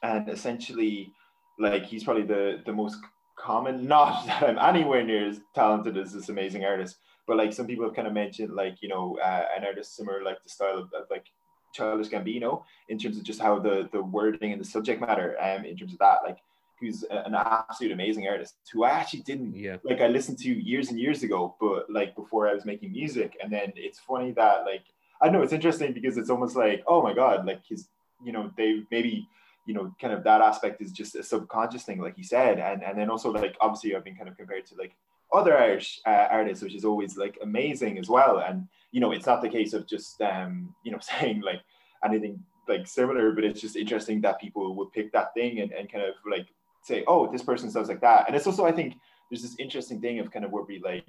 [0.02, 1.14] and essentially
[1.60, 2.98] like he's probably the the most
[3.38, 7.68] common not that i'm anywhere near as talented as this amazing artist but like some
[7.68, 10.78] people have kind of mentioned like you know uh, an artist similar like the style
[10.78, 11.26] of, of like
[11.74, 15.66] Childish Gambino in terms of just how the the wording and the subject matter um
[15.66, 16.38] in terms of that like
[16.80, 20.90] who's an absolute amazing artist who I actually didn't yeah, like I listened to years
[20.90, 24.64] and years ago but like before I was making music and then it's funny that
[24.66, 24.84] like
[25.22, 27.90] I don't know it's interesting because it's almost like oh my god like his
[28.24, 29.28] you know they maybe
[29.68, 32.84] you know kind of that aspect is just a subconscious thing like you said and
[32.84, 34.94] and then also like obviously I've been kind of compared to like
[35.34, 38.40] other Irish uh, artists, which is always like amazing as well.
[38.40, 41.62] And you know, it's not the case of just um, you know saying like
[42.04, 45.92] anything like similar, but it's just interesting that people would pick that thing and, and
[45.92, 46.48] kind of like
[46.84, 48.28] say, oh, this person sounds like that.
[48.28, 48.96] And it's also I think
[49.30, 51.06] there's this interesting thing of kind of where we like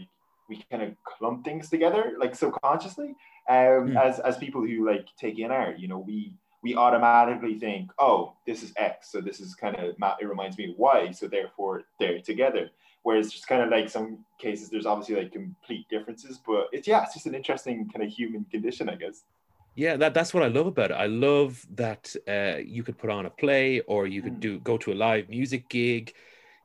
[0.49, 3.15] we kind of clump things together like subconsciously
[3.51, 3.97] um, Hmm.
[3.97, 5.79] as as people who like take in art.
[5.79, 6.33] You know, we
[6.69, 10.71] we automatically think, oh, this is X, so this is kind of it reminds me
[10.71, 12.71] of Y, so therefore they're together
[13.05, 17.05] whereas just kind of like some cases there's obviously like complete differences but it's yeah
[17.05, 19.23] it's just an interesting kind of human condition i guess
[19.79, 19.97] yeah.
[19.97, 20.95] That that's what I love about it.
[20.95, 24.41] I love that uh, you could put on a play, or you could Mm.
[24.41, 26.13] do go to a live music gig.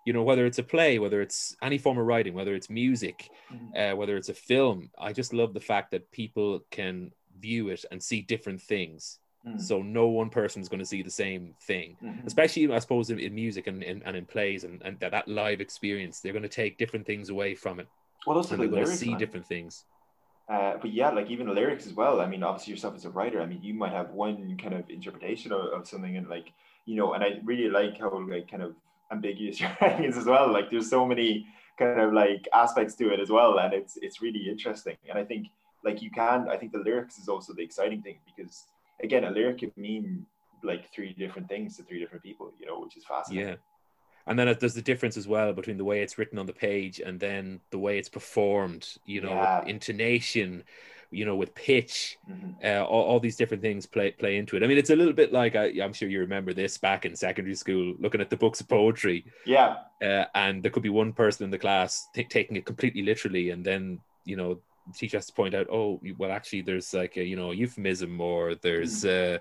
[0.08, 3.30] You know, whether it's a play, whether it's any form of writing, whether it's music,
[3.78, 4.89] uh, whether it's a film.
[4.98, 9.20] I just love the fact that people can view it and see different things.
[9.47, 9.60] Mm.
[9.62, 11.97] So no one person is going to see the same thing.
[12.01, 12.25] Mhm.
[12.25, 15.27] especially I suppose in, in music and, in and in plays and, and that, that
[15.27, 17.88] live experience, they're going to take different things away from it
[18.25, 19.84] well also and the they're going to see different things.
[20.49, 23.10] uh, but yeah like even the lyrics as well i mean obviously yourself as a
[23.10, 26.51] writer i mean you might have one kind of interpretation of, of something and like
[26.86, 28.73] you know and i really like how like kind of
[29.12, 31.45] ambiguous your writing is as well like there's so many
[31.77, 35.23] kind of like aspects to it as well and it's it's really interesting and i
[35.23, 35.47] think
[35.84, 38.65] like you can i think the lyrics is also the exciting thing because
[39.04, 40.26] again a lyric can mean
[40.63, 43.56] like three different things to three different people you know which is fascinating Yeah.
[44.26, 47.02] And then there's the difference as well between the way it's written on the page
[47.02, 49.66] and then the way it's performed, you know, Yeah.
[49.66, 50.63] intonation,
[51.12, 52.56] you know, with pitch, Mhm.
[52.63, 54.63] uh, all, all these different things play play into it.
[54.63, 57.18] I mean, it's a little bit like I, I'm sure you remember this back in
[57.18, 61.12] secondary school, looking at the books of poetry, yeah uh, and there could be one
[61.12, 64.62] person in the class t- taking it completely literally, and then you know
[64.93, 68.56] teacher has to point out, oh, well, actually, there's like a you know euphemism or
[68.56, 69.39] there's uh,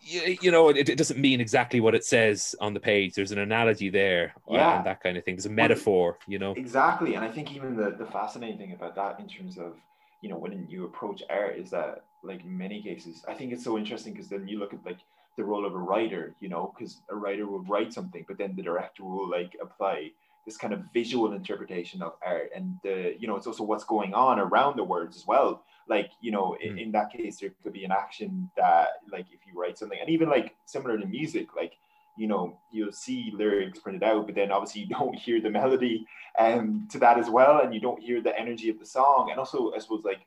[0.00, 3.14] you, you know it, it doesn't mean exactly what it says on the page.
[3.14, 4.76] There's an analogy there, uh, Yeah.
[4.76, 5.36] and that kind of thing.
[5.36, 6.52] There's a metaphor, you know.
[6.56, 9.74] Exactly, and I think even the the fascinating thing about that in terms of
[10.20, 13.64] you know when you approach art is that like in many cases I think it's
[13.64, 14.98] so interesting because then you look at like
[15.36, 18.54] the role of a writer, you know, because a writer will write something, but then
[18.54, 20.10] the director will like apply
[20.46, 24.12] this kind of visual interpretation of art, and the you know it's also what's going
[24.14, 25.64] on around the words as well.
[25.88, 26.82] Like you know, in, Mm.
[26.82, 30.10] in that case, there could be an action that like if you write something, and
[30.10, 31.72] even like similar to music, like
[32.16, 36.06] you know you'll see lyrics printed out, but then obviously you don't hear the melody
[36.38, 39.38] um, to that as well, and you don't hear the energy of the song, and
[39.38, 40.20] also I suppose like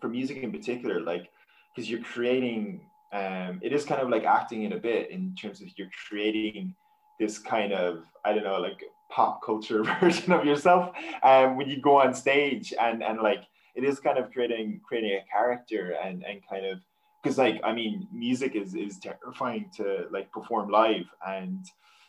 [0.00, 1.30] for music in particular, like
[1.74, 2.80] because you're creating,
[3.12, 6.74] um, it is kind of like acting in a bit in terms of you're creating
[7.20, 11.80] this kind of I don't know like pop culture version of yourself um, when you
[11.80, 13.44] go on stage and and like
[13.74, 16.80] it is kind of creating creating a character and and kind of
[17.22, 21.64] because like I mean, music is is terrifying to like perform live, and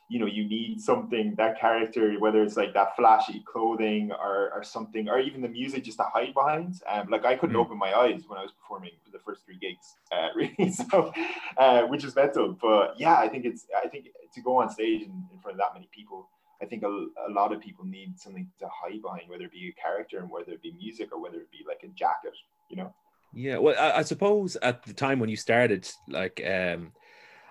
[0.09, 4.63] you know you need something that character, whether it's like that flashy clothing or or
[4.63, 6.81] something, or even the music just to hide behind.
[6.87, 7.59] Um, like I couldn't mm.
[7.59, 11.11] open my eyes when I was performing for the first three gigs, uh, really, so
[11.57, 12.57] uh, which is mental.
[12.61, 15.59] But yeah, I think it's I think to go on stage in, in front of
[15.59, 16.29] that many people.
[16.61, 19.73] I think a, a lot of people need something to hide behind, whether it be
[19.75, 22.33] a character and whether it be music or whether it be like a jacket,
[22.69, 22.93] you know.
[23.33, 26.91] Yeah, well, I, I, suppose at the time when you started, like, um,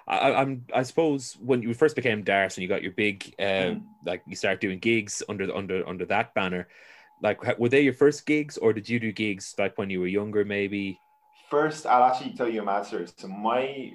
[0.07, 3.43] I, I'm, I suppose when you first became Darce and you got your big, uh,
[3.43, 3.83] mm.
[4.05, 6.69] like, you start doing gigs under under under that banner.
[7.23, 10.07] Like, were they your first gigs, or did you do gigs like when you were
[10.07, 10.99] younger, maybe?
[11.49, 13.07] First, I'll actually tell you a master.
[13.17, 13.93] So my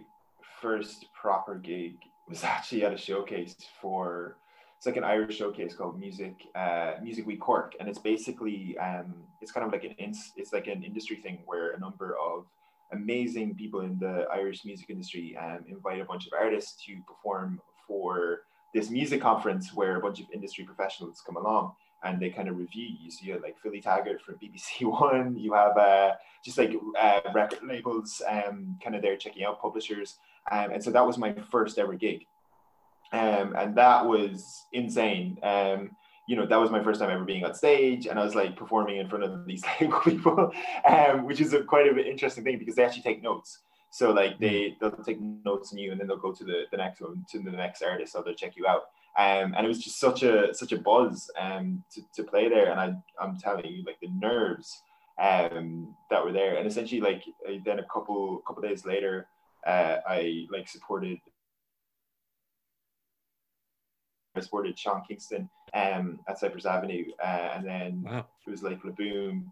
[0.61, 1.93] first proper gig
[2.27, 4.37] was actually at a showcase for
[4.85, 9.15] it's like an Irish showcase called Music uh, Music Week Cork, and it's basically um,
[9.41, 12.45] it's kind of like an it's like an industry thing where a number of
[12.91, 17.59] amazing people in the Irish music industry um, invite a bunch of artists to perform
[17.87, 18.41] for
[18.75, 22.55] this music conference where a bunch of industry professionals come along and they kind of
[22.55, 23.09] review you.
[23.09, 26.11] So you have like Philly Taggart from BBC One, you have uh,
[26.43, 30.19] just like uh, record labels um, kind of there checking out publishers.
[30.51, 32.27] Um, and so that was my first ever gig
[33.15, 35.37] um, and that was insane.
[35.41, 35.91] Um,
[36.27, 38.57] you know, that was my first time ever being on stage, and I was like
[38.57, 40.51] performing in front of these label people,
[40.87, 43.59] um, which is a quite an interesting thing because they actually take notes.
[43.91, 44.75] So like they hmm.
[44.81, 47.39] they'll take notes on you, and then they'll go to the, the next one to
[47.39, 48.83] the next artist, so they'll check you out.
[49.17, 52.71] Um, and it was just such a such a buzz um, to, to play there,
[52.71, 54.81] and I I'm telling you, like the nerves
[55.21, 57.23] um, that were there, and essentially like
[57.63, 59.27] then a couple couple days later,
[59.65, 61.19] uh, I like supported
[64.35, 68.25] I supported Sean Kingston um, at Cyprus Avenue, uh, and then wow.
[68.45, 69.45] it was like Laboom,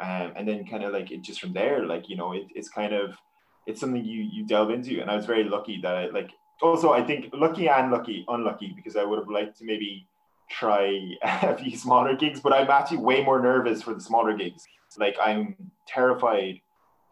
[0.00, 2.68] um, and then kind of like it just from there, like you know, it, it's
[2.68, 3.16] kind of
[3.66, 6.30] it's something you you delve into, and I was very lucky that I like.
[6.60, 10.08] Also, I think lucky and lucky, unlucky because I would have liked to maybe
[10.50, 14.64] try a few smaller gigs, but I'm actually way more nervous for the smaller gigs.
[14.98, 15.54] Like I'm
[15.86, 16.60] terrified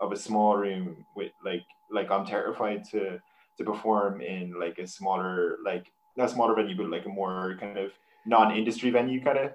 [0.01, 3.21] of a small room with like like I'm terrified to
[3.59, 7.57] to perform in like a smaller like not a smaller venue, but like a more
[7.61, 7.93] kind of
[8.27, 9.53] non-industry venue kind of.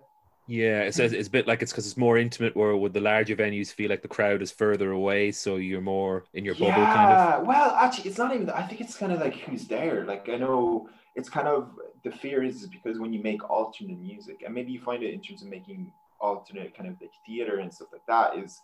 [0.48, 2.56] Yeah, it's it's a bit like it's because it's more intimate.
[2.56, 6.26] Where with the larger venues, feel like the crowd is further away, so you're more
[6.34, 7.48] in your bubble, yeah, kind of.
[7.48, 8.50] Well, actually, it's not even.
[8.50, 10.04] I think it's kind of like who's there.
[10.04, 11.72] Like I know it's kind of
[12.04, 15.22] the fear is because when you make alternate music, and maybe you find it in
[15.22, 18.60] terms of making alternate kind of like theater and stuff like that, is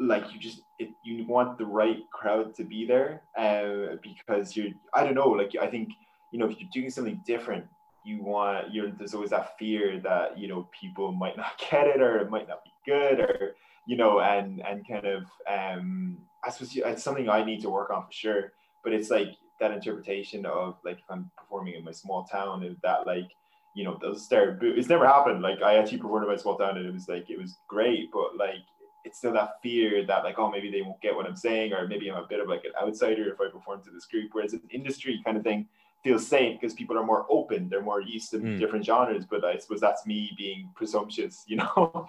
[0.00, 4.72] like you just it, you want the right crowd to be there, uh, because you're.
[4.92, 5.28] I don't know.
[5.28, 5.90] Like I think
[6.30, 7.64] you know, if you're doing something different,
[8.04, 12.00] you want you're there's always that fear that you know people might not get it
[12.00, 16.50] or it might not be good or you know and and kind of um I
[16.50, 18.52] suppose it's something I need to work on for sure.
[18.84, 22.76] But it's like that interpretation of like if I'm performing in my small town is
[22.82, 23.28] that like
[23.74, 26.78] you know those start it's never happened like I actually performed in my small town
[26.78, 28.64] and it was like it was great but like
[29.04, 31.86] it's still that fear that like oh maybe they won't get what I'm saying or
[31.86, 34.52] maybe I'm a bit of like an outsider if I perform to this group whereas
[34.52, 35.66] an industry kind of thing
[36.06, 38.56] feels safe because people are more open they're more used to mm.
[38.60, 42.06] different genres but i suppose that's me being presumptuous you know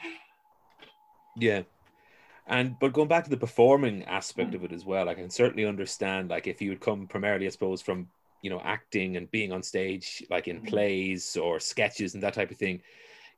[1.36, 1.64] yeah
[2.46, 4.56] and but going back to the performing aspect mm.
[4.56, 7.50] of it as well i can certainly understand like if you would come primarily i
[7.50, 8.08] suppose from
[8.44, 10.68] you know acting and being on stage like in mm.
[10.68, 12.80] plays or sketches and that type of thing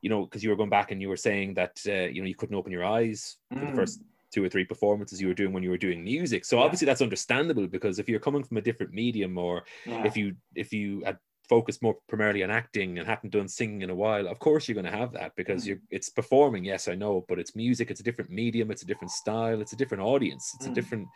[0.02, 2.28] you know because you were going back and you were saying that uh, you know
[2.28, 3.74] you couldn't open your eyes for the mm.
[3.74, 6.44] first two or three performances you were doing when you were doing music.
[6.44, 6.64] So yeah.
[6.64, 10.04] obviously that's understandable because if you're coming from a different medium or yeah.
[10.04, 13.90] if you if you had focused more primarily on acting and hadn't done singing in
[13.90, 15.68] a while, of course you're going to have that because mm.
[15.68, 16.64] you're it's performing.
[16.64, 17.90] Yes, I know, but it's music.
[17.90, 18.70] It's a different medium.
[18.70, 19.60] It's a different style.
[19.60, 20.52] It's a different audience.
[20.54, 20.72] It's mm.
[20.72, 21.08] a different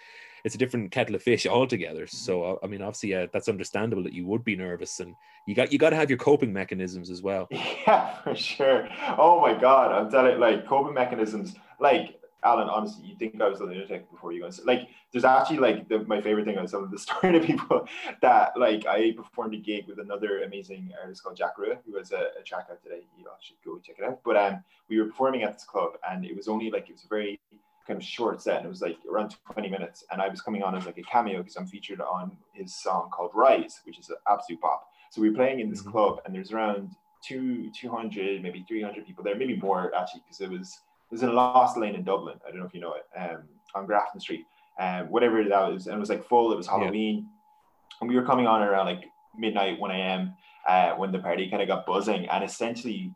[0.44, 2.06] it's a different kettle of fish altogether.
[2.06, 2.58] So mm.
[2.62, 5.14] I mean, obviously, yeah, that's understandable that you would be nervous, and
[5.46, 7.48] you got you got to have your coping mechanisms as well.
[7.86, 8.88] Yeah, for sure.
[9.18, 11.54] Oh my god, I'm telling like coping mechanisms.
[11.78, 14.50] Like Alan, honestly, you think I was a lunatic before you go.
[14.64, 17.88] Like, there's actually like the, my favorite thing I was telling the story to people
[18.20, 22.12] that like I performed a gig with another amazing artist called Jack Rua, who has
[22.12, 23.06] a, a track out today.
[23.18, 24.20] You all should go check it out.
[24.24, 27.04] But um, we were performing at this club, and it was only like it was
[27.04, 27.40] a very
[27.86, 30.04] kind of short set, and it was like around 20 minutes.
[30.10, 33.10] And I was coming on as like a cameo because I'm featured on his song
[33.10, 34.88] called Rise, which is an absolute pop.
[35.10, 35.92] So we were playing in this mm-hmm.
[35.92, 36.90] club, and there's around
[37.22, 40.80] two 200, maybe 300 people there, maybe more actually, because it was
[41.14, 42.38] was in Lost Lane in Dublin.
[42.46, 43.44] I don't know if you know it, um,
[43.74, 44.44] on Grafton Street,
[44.78, 46.52] um, whatever that was, and it was like full.
[46.52, 47.96] It was Halloween, yeah.
[48.00, 49.04] and we were coming on around like
[49.36, 50.34] midnight, one a.m.
[50.68, 53.12] Uh, when the party kind of got buzzing, and essentially.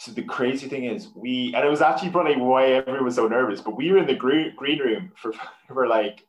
[0.00, 3.26] So the crazy thing is, we and it was actually probably why everyone was so
[3.26, 3.60] nervous.
[3.60, 5.32] But we were in the green green room for
[5.68, 6.24] for like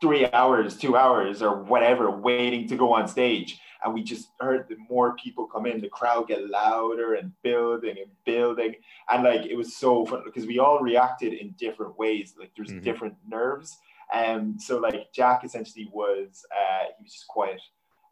[0.00, 3.60] three hours, two hours, or whatever, waiting to go on stage.
[3.84, 7.96] And we just heard the more people come in, the crowd get louder and building
[7.98, 8.74] and building.
[9.10, 12.34] And like it was so fun because we all reacted in different ways.
[12.38, 12.80] Like there's mm-hmm.
[12.80, 13.78] different nerves.
[14.12, 17.60] And um, so like Jack essentially was uh, he was just quiet,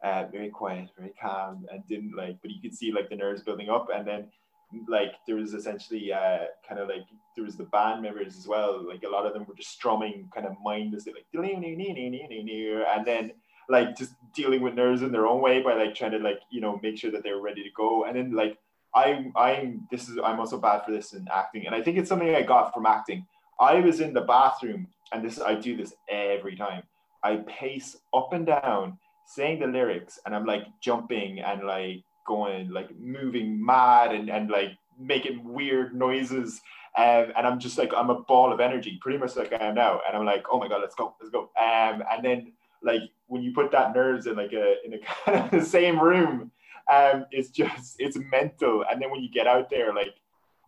[0.03, 3.41] uh, very quiet, very calm, and didn't like, but you could see like the nerves
[3.41, 3.89] building up.
[3.93, 4.27] And then
[4.87, 7.05] like there was essentially uh, kind of like
[7.35, 8.85] there was the band members as well.
[8.87, 13.31] Like a lot of them were just strumming kind of mindlessly, like and then
[13.69, 16.61] like just dealing with nerves in their own way by like trying to like you
[16.61, 18.05] know make sure that they're ready to go.
[18.05, 18.57] And then like
[18.95, 22.09] I'm I'm this is I'm also bad for this in acting, and I think it's
[22.09, 23.25] something I got from acting.
[23.59, 26.83] I was in the bathroom, and this I do this every time.
[27.23, 28.97] I pace up and down,
[29.27, 34.49] saying the lyrics, and I'm like jumping and like going like moving mad and, and
[34.49, 36.61] like making weird noises
[36.97, 39.75] um, and I'm just like I'm a ball of energy pretty much like I am
[39.75, 42.53] now and I'm like oh my god let's go let's go um, and then
[42.83, 45.99] like when you put that nerves in like a in a kind of the same
[45.99, 46.51] room
[46.91, 50.15] um, it's just it's mental and then when you get out there like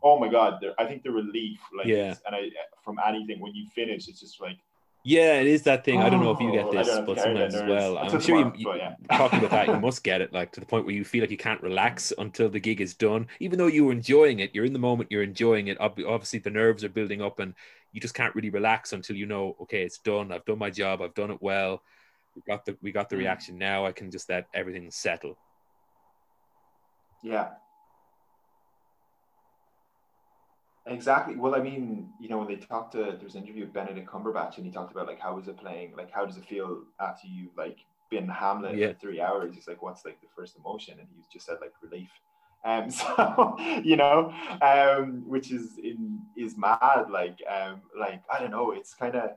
[0.03, 2.49] oh my god I think the relief like yeah and I
[2.84, 4.57] from anything when you finish it's just like
[5.03, 5.99] yeah, it is that thing.
[5.99, 7.97] I don't know if you get oh, this, but sometimes as well.
[7.97, 8.95] I'm sure you, you yeah.
[9.18, 11.32] talking about that, you must get it, like to the point where you feel like
[11.32, 13.28] you can't relax until the gig is done.
[13.39, 15.78] Even though you were enjoying it, you're in the moment, you're enjoying it.
[15.80, 17.55] Obviously, the nerves are building up, and
[17.93, 20.32] you just can't really relax until you know, okay, it's done.
[20.32, 21.01] I've done my job.
[21.01, 21.82] I've done it well.
[22.36, 23.19] We got the we got the mm.
[23.19, 23.57] reaction.
[23.57, 25.38] Now I can just let everything settle.
[27.23, 27.49] Yeah,
[30.88, 31.36] Exactly.
[31.36, 34.09] Well, I mean, you know, when they talked to there was an interview with Benedict
[34.09, 36.82] Cumberbatch, and he talked about like how was it playing, like how does it feel
[36.99, 37.77] after you've like
[38.09, 38.93] been Hamlet yeah.
[38.93, 39.53] for three hours?
[39.53, 40.97] He's like, what's like the first emotion?
[40.99, 42.09] And he just said like relief.
[42.65, 47.05] Um, so you know, um, which is in is mad.
[47.11, 48.71] Like, um, like I don't know.
[48.71, 49.32] It's kind of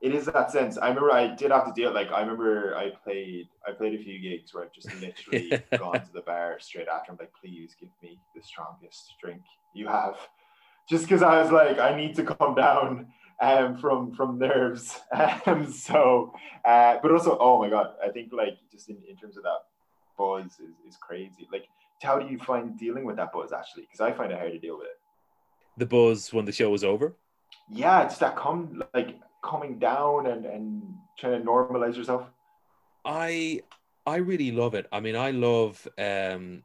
[0.00, 0.78] it is that sense.
[0.78, 1.92] I remember I did have to deal.
[1.92, 6.00] Like I remember I played I played a few gigs where I've just literally gone
[6.00, 7.12] to the bar straight after.
[7.12, 9.42] I'm like, please give me the strongest drink
[9.74, 10.16] you have
[10.90, 13.06] just because I was like, I need to calm down
[13.40, 14.98] um, from from nerves.
[15.46, 16.32] Um, so,
[16.64, 19.60] uh, but also, oh my god, I think like just in, in terms of that
[20.18, 21.48] buzz is, is crazy.
[21.52, 21.66] Like,
[22.02, 23.82] how do you find dealing with that buzz actually?
[23.82, 24.98] Because I find it hard to deal with it.
[25.78, 27.14] The buzz when the show was over.
[27.68, 30.82] Yeah, it's that come like coming down and and
[31.18, 32.26] trying to normalize yourself.
[33.04, 33.62] I
[34.06, 34.86] I really love it.
[34.92, 36.62] I mean, I love um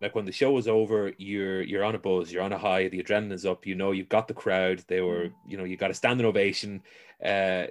[0.00, 2.88] like when the show was over, you're you're on a buzz, you're on a high,
[2.88, 5.32] the adrenaline's up, you know, you've got the crowd, they were, mm.
[5.46, 6.82] you know, you got a standing ovation.
[7.24, 7.66] Uh,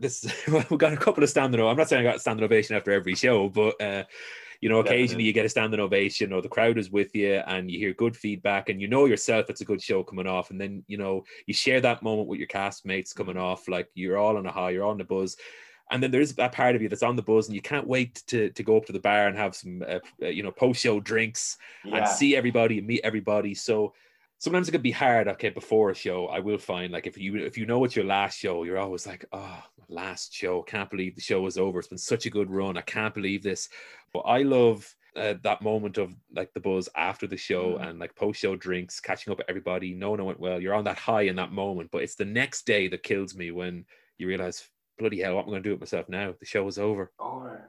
[0.00, 0.26] this
[0.70, 1.60] we got a couple of standing.
[1.60, 4.04] I'm not saying I got a standing ovation after every show, but uh,
[4.62, 5.24] you know, occasionally Definitely.
[5.24, 8.16] you get a standing ovation, or the crowd is with you, and you hear good
[8.16, 11.24] feedback, and you know yourself it's a good show coming off, and then you know
[11.46, 13.42] you share that moment with your castmates coming mm.
[13.42, 15.36] off, like you're all on a high, you're on the buzz
[15.90, 18.22] and then there's that part of you that's on the buzz and you can't wait
[18.26, 20.80] to, to go up to the bar and have some uh, uh you know post
[20.80, 21.96] show drinks yeah.
[21.96, 23.92] and see everybody and meet everybody so
[24.42, 27.36] sometimes it can be hard okay before a show i will find like if you
[27.36, 31.14] if you know it's your last show you're always like oh last show can't believe
[31.14, 33.68] the show is over it's been such a good run i can't believe this
[34.12, 37.88] but i love uh, that moment of like the buzz after the show mm.
[37.88, 40.84] and like post show drinks catching up with everybody knowing it went well you're on
[40.84, 43.84] that high in that moment but it's the next day that kills me when
[44.18, 44.68] you realize
[44.98, 46.34] bloody hell, what am I going to do with myself now?
[46.38, 47.12] The show is over.
[47.18, 47.68] Over.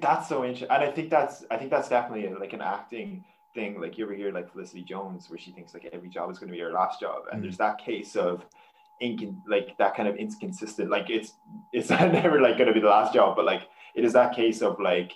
[0.00, 0.68] That's so interesting.
[0.70, 3.24] And I think that's I think that's definitely like an acting
[3.54, 3.80] thing.
[3.80, 6.48] Like you ever hear like Felicity Jones, where she thinks like every job is going
[6.48, 7.44] to be her last job, and mm.
[7.44, 8.44] there's that case of
[9.02, 10.90] incon like that kind of inconsistent.
[10.90, 11.32] Like it's
[11.72, 14.62] it's never like going to be the last job, but like it is that case
[14.62, 15.12] of like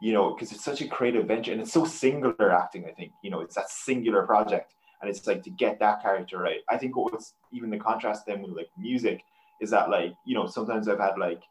[0.00, 2.84] you know because it's such a creative venture and it's so singular acting.
[2.86, 6.38] I think you know it's that singular project, and it's like to get that character
[6.38, 6.60] right.
[6.70, 9.22] I think what's even the contrast then with like music
[9.60, 11.42] is that like you know sometimes I've had like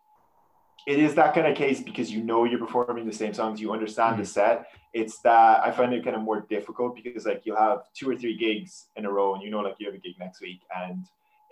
[0.88, 3.74] it is that kind of case because you know you're performing the same songs, you
[3.74, 4.22] understand mm-hmm.
[4.22, 4.68] the set.
[5.02, 8.16] It's that I find it kind of more difficult because like you'll have two or
[8.22, 10.62] three gigs in a row, and you know like you have a gig next week,
[10.82, 11.06] and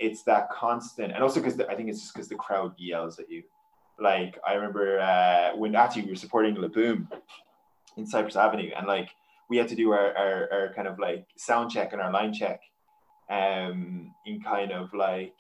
[0.06, 3.30] it's that constant, and also because I think it's just because the crowd yells at
[3.30, 3.44] you.
[4.00, 7.08] Like I remember uh, when actually we were supporting La Boom
[7.98, 9.10] in Cyprus Avenue, and like
[9.50, 12.34] we had to do our, our, our kind of like sound check and our line
[12.34, 12.62] check
[13.30, 15.36] um in kind of like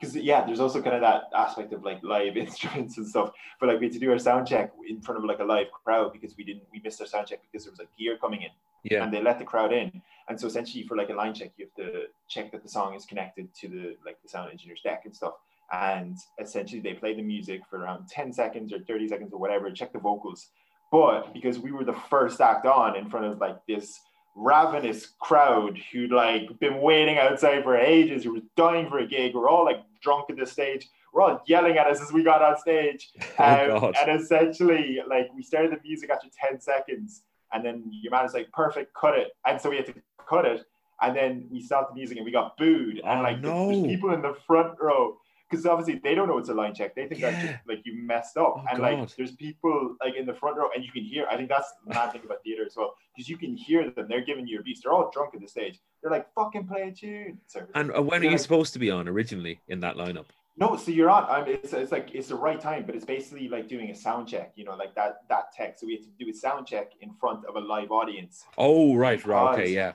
[0.00, 3.32] because yeah, there's also kind of that aspect of like live instruments and stuff.
[3.58, 5.70] But like we had to do our sound check in front of like a live
[5.70, 8.42] crowd because we didn't we missed our sound check because there was like gear coming
[8.42, 8.50] in.
[8.82, 9.04] Yeah.
[9.04, 10.00] And they let the crowd in.
[10.28, 12.94] And so essentially for like a line check, you have to check that the song
[12.94, 15.34] is connected to the like the sound engineer's deck and stuff.
[15.72, 19.70] And essentially they play the music for around 10 seconds or 30 seconds or whatever,
[19.70, 20.48] check the vocals.
[20.90, 24.00] But because we were the first act on in front of like this
[24.34, 29.34] ravenous crowd who'd like been waiting outside for ages, who was dying for a gig,
[29.34, 30.88] we're all like drunk at this stage.
[31.12, 33.10] were all yelling at us as we got on stage.
[33.38, 37.22] Oh, Um, and essentially, like we started the music after 10 seconds,
[37.52, 39.28] and then your man was like, perfect, cut it.
[39.46, 39.94] And so we had to
[40.28, 40.64] cut it.
[41.02, 43.00] And then we stopped the music and we got booed.
[43.04, 43.68] And Oh, like no.
[43.72, 45.16] there's people in the front row.
[45.50, 46.94] Because obviously they don't know it's a line check.
[46.94, 47.42] They think that Yeah.
[47.52, 48.54] just, like you messed up.
[48.58, 48.98] Oh, and God.
[49.00, 51.26] like there's people like in the front row and you can hear.
[51.28, 52.94] I think that's the mad thing about theater as well.
[53.16, 54.06] Because you can hear them.
[54.08, 54.80] They're giving you abuse.
[54.82, 55.80] They're all drunk at the stage.
[56.02, 57.38] They're like, fucking play a tune.
[57.46, 57.66] Sorry.
[57.74, 60.26] And uh, when are you like, supposed to be on originally in that lineup?
[60.60, 61.24] no, so you're on.
[61.28, 64.28] Um, it's, it's like it's the right time, but it's basically like doing a sound
[64.28, 64.52] check.
[64.56, 65.78] You know, like that that tech.
[65.78, 68.44] So we had to do a sound check in front of a live audience.
[68.58, 69.92] Oh, right, right, okay, yeah.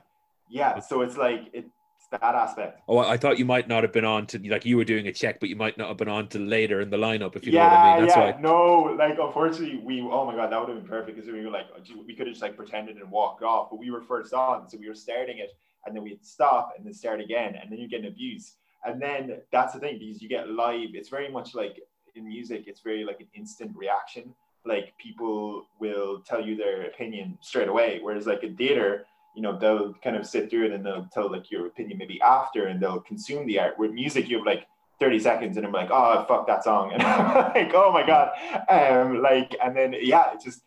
[0.49, 1.69] Yeah, so it's like it's
[2.11, 2.81] that aspect.
[2.87, 5.13] Oh, I thought you might not have been on to like you were doing a
[5.13, 7.53] check, but you might not have been on to later in the lineup, if you
[7.53, 8.07] know what I mean.
[8.07, 8.31] That's yeah.
[8.31, 8.41] why.
[8.41, 10.01] No, like unfortunately, we.
[10.01, 11.65] Oh my god, that would have been perfect because we were like,
[12.07, 14.77] we could have just like pretended and walked off, but we were first on, so
[14.79, 15.51] we were starting it,
[15.85, 18.55] and then we'd stop and then start again, and then you're getting abused,
[18.85, 20.89] and then that's the thing because you get live.
[20.93, 21.79] It's very much like
[22.15, 24.33] in music, it's very like an instant reaction.
[24.65, 29.05] Like people will tell you their opinion straight away, whereas like in theater.
[29.35, 32.21] You know, they'll kind of sit through it and they'll tell like your opinion maybe
[32.21, 33.77] after and they'll consume the art.
[33.77, 34.65] With music, you have like
[34.99, 36.91] 30 seconds and I'm like, oh fuck that song.
[36.93, 38.29] And I'm like, oh my God.
[38.69, 40.61] Um like and then yeah, it just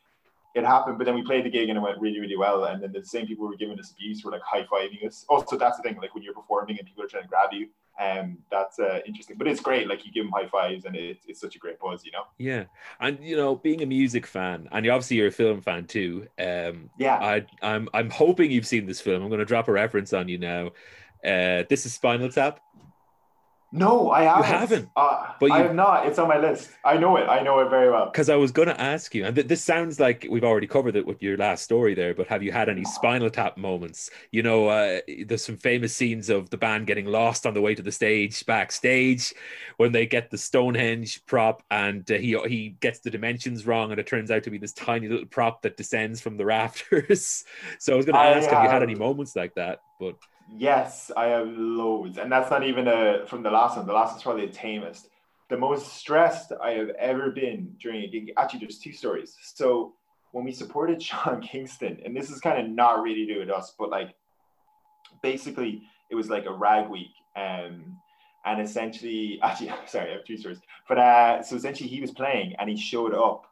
[0.59, 0.99] it happened.
[0.99, 2.65] But then we played the gig and it went really, really well.
[2.65, 5.25] And then the same people who were giving us abuse were like high-fiving us.
[5.29, 7.69] Also, that's the thing, like when you're performing and people are trying to grab you.
[8.01, 9.37] Um that's uh, interesting.
[9.37, 9.89] But it's great.
[9.89, 12.25] Like you give them high fives and it, it's such a great buzz, you know?
[12.39, 12.65] Yeah,
[13.01, 16.29] and you know, being a music fan, and obviously you're a film fan too.
[16.39, 17.17] Um, Yeah.
[17.17, 19.21] I, I'm I'm hoping you've seen this film.
[19.23, 20.67] I'm going to drop a reference on you now.
[21.25, 22.61] Uh, this is Spinal Tap.
[23.71, 24.45] No, I haven't.
[24.51, 24.91] You haven't?
[24.97, 26.07] Uh, But I you- have not.
[26.07, 26.71] It's on my list.
[26.85, 27.29] I know it.
[27.29, 28.07] I know it very well.
[28.07, 30.97] Because I was going to ask you, and th- this sounds like we've already covered
[30.97, 34.09] it with your last story there, but have you had any Spinal Tap moments?
[34.33, 37.75] You know, uh, there's some famous scenes of the band getting lost on the way
[37.75, 39.35] to the stage backstage
[39.77, 44.01] when they get the Stonehenge prop and uh, he he gets the dimensions wrong, and
[44.01, 47.45] it turns out to be this tiny little prop that descends from the rafters.
[47.79, 49.81] so I was going to I ask, have you had any moments like that?
[50.01, 50.15] But
[50.57, 53.87] Yes, I have loads, and that's not even a from the last one.
[53.87, 55.09] The last one's probably the tamest.
[55.51, 58.33] The most stressed I have ever been during a gig.
[58.37, 59.37] Actually, there's two stories.
[59.43, 59.95] So
[60.33, 63.51] when we supported Sean Kingston, and this is kind of not really to do with
[63.51, 64.15] us, but like
[65.23, 67.99] basically it was like a rag week, um,
[68.45, 70.61] and essentially, actually, sorry, I have two stories.
[70.89, 73.45] But uh, so essentially, he was playing, and he showed up.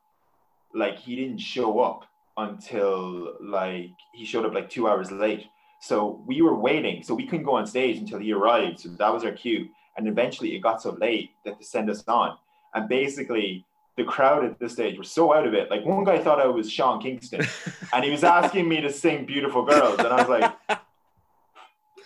[0.75, 2.05] Like he didn't show up
[2.37, 5.47] until like he showed up like two hours late.
[5.81, 7.03] So we were waiting.
[7.03, 8.81] So we couldn't go on stage until he arrived.
[8.81, 9.69] So that was our cue.
[9.97, 12.37] And eventually it got so late that to send us on.
[12.75, 13.65] And basically
[13.97, 15.71] the crowd at this stage were so out of it.
[15.71, 17.47] Like one guy thought I was Sean Kingston
[17.93, 19.99] and he was asking me to sing Beautiful Girls.
[19.99, 20.53] And I was like,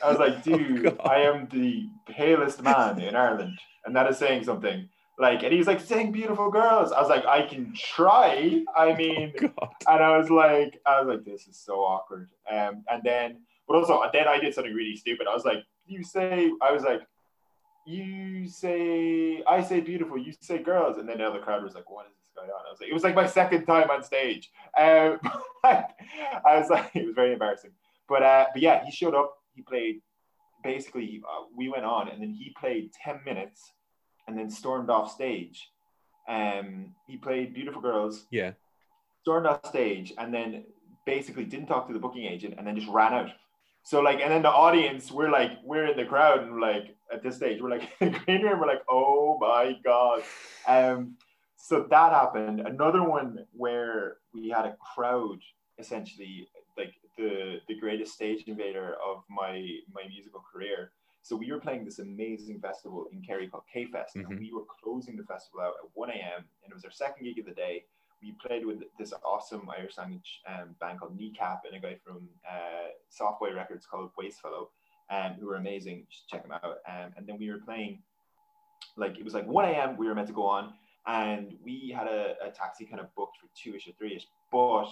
[0.05, 1.01] I was like, dude, God.
[1.05, 3.59] I am the palest man in Ireland.
[3.85, 4.89] And that is saying something.
[5.19, 6.93] Like, and he was like, sing Beautiful Girls.
[6.93, 8.63] I was like, I can try.
[8.75, 9.69] I mean, God.
[9.87, 12.31] and I was like, I was like, this is so awkward.
[12.51, 13.37] Um, and then,
[13.71, 15.29] but also, then I did something really stupid.
[15.31, 17.03] I was like, you say, I was like,
[17.87, 21.89] you say, I say beautiful, you say girls, and then the other crowd was like,
[21.89, 22.67] what is this going on?
[22.67, 24.51] I was like, it was like my second time on stage.
[24.77, 25.21] Um,
[25.65, 25.87] I
[26.59, 27.71] was like, it was very embarrassing.
[28.09, 29.37] But uh, but yeah, he showed up.
[29.55, 30.03] He played.
[30.65, 33.73] Basically, uh, we went on, and then he played ten minutes,
[34.27, 35.71] and then stormed off stage.
[36.29, 38.53] Um, he played Beautiful Girls, Yeah.
[39.23, 40.65] stormed off stage and then
[41.07, 43.31] basically didn't talk to the booking agent and then just ran out.
[43.83, 47.23] So like, and then the audience, we're like, we're in the crowd and like at
[47.23, 50.23] this stage, we're like in the green room, we're like, oh my god.
[50.67, 51.17] Um,
[51.57, 52.61] so that happened.
[52.61, 55.39] Another one where we had a crowd,
[55.79, 60.93] essentially like the the greatest stage invader of my my musical career.
[61.23, 64.27] So we were playing this amazing festival in Kerry called K Fest, Mhm.
[64.31, 66.45] and we were closing the festival out at 1 a.m.
[66.63, 67.85] and it was our second gig of the day
[68.23, 72.29] we played with this awesome Irish language um, band called Kneecap and a guy from
[72.49, 74.69] uh, Softway Records called Wastefellow,
[75.11, 76.07] um, who were amazing.
[76.29, 76.79] Check them out.
[76.89, 78.03] Um, and then we were playing,
[78.97, 79.97] like it was like 1 a.m.
[79.97, 80.75] We were meant to go on,
[81.07, 84.27] and we had a, a taxi kind of booked for two ish or three ish.
[84.53, 84.89] But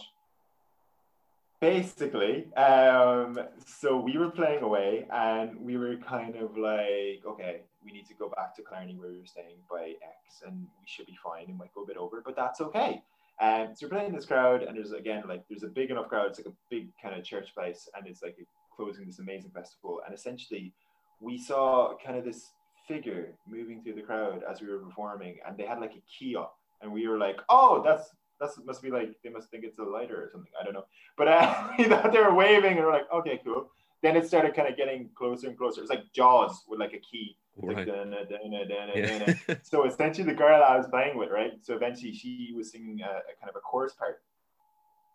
[1.61, 7.93] basically, um, so we were playing away, and we were kind of like, okay, we
[7.93, 11.07] need to go back to Killarney where we were staying by X, and we should
[11.07, 11.45] be fine.
[11.49, 13.03] It might go a bit over, but that's okay.
[13.41, 16.27] Um, so we're playing this crowd, and there's again like there's a big enough crowd.
[16.31, 18.37] It's like a big kind of church place, and it's like
[18.75, 20.01] closing this amazing festival.
[20.05, 20.73] And essentially,
[21.21, 22.51] we saw kind of this
[22.89, 26.35] figure moving through the crowd as we were performing, and they had like a key
[26.35, 28.11] up, and we were like, "Oh, that's
[28.41, 30.87] that's must be like they must think it's a lighter or something." I don't know,
[31.17, 33.71] but uh, we thought they were waving, and we're like, "Okay, cool."
[34.03, 35.81] Then it started kind of getting closer and closer.
[35.81, 37.37] It's like Jaws with like a key.
[37.61, 37.79] Right.
[37.79, 39.57] Like, dun-dun, dun-dun, dun-dun, Yeah.
[39.63, 41.55] so essentially, the girl I was playing with, right?
[41.61, 44.23] So eventually, she was singing a, a kind of a chorus part,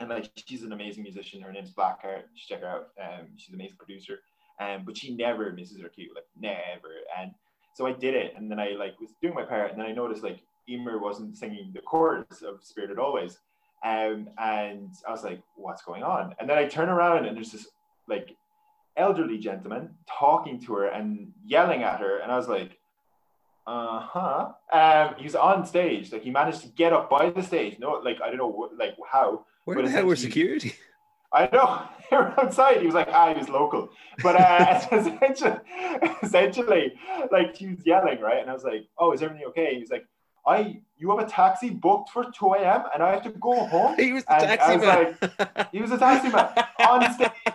[0.01, 1.41] and like she's an amazing musician.
[1.41, 2.23] Her name's Blackheart.
[2.35, 2.87] You check her out.
[3.01, 4.19] Um, she's an amazing producer.
[4.59, 6.89] Um, but she never misses her cue, like never.
[7.17, 7.31] And
[7.73, 9.93] so I did it, and then I like was doing my part, and then I
[9.93, 13.39] noticed like Emer wasn't singing the chorus of Spirited Always.
[13.85, 16.35] Um, and I was like, what's going on?
[16.39, 17.67] And then I turn around and there's this
[18.07, 18.35] like
[18.95, 22.19] elderly gentleman talking to her and yelling at her.
[22.19, 22.77] And I was like,
[23.65, 24.51] uh-huh.
[24.73, 26.11] Um, he was on stage.
[26.11, 27.79] Like he managed to get up by the stage.
[27.79, 29.45] No, like I don't know what like how.
[29.65, 30.75] Where the hell were security?
[31.33, 31.81] I know
[32.11, 32.81] they were outside.
[32.81, 33.89] He was like, ah, he was local.
[34.21, 35.57] But uh, essentially,
[36.21, 36.93] essentially,
[37.31, 38.39] like he was yelling, right?
[38.39, 39.73] And I was like, oh, is everything okay?
[39.73, 40.05] He was like,
[40.45, 42.83] I, you have a taxi booked for 2 a.m.
[42.93, 43.95] and I have to go home.
[43.97, 45.67] He was the And I taxi was man.
[45.71, 47.52] He was a taxi man on stage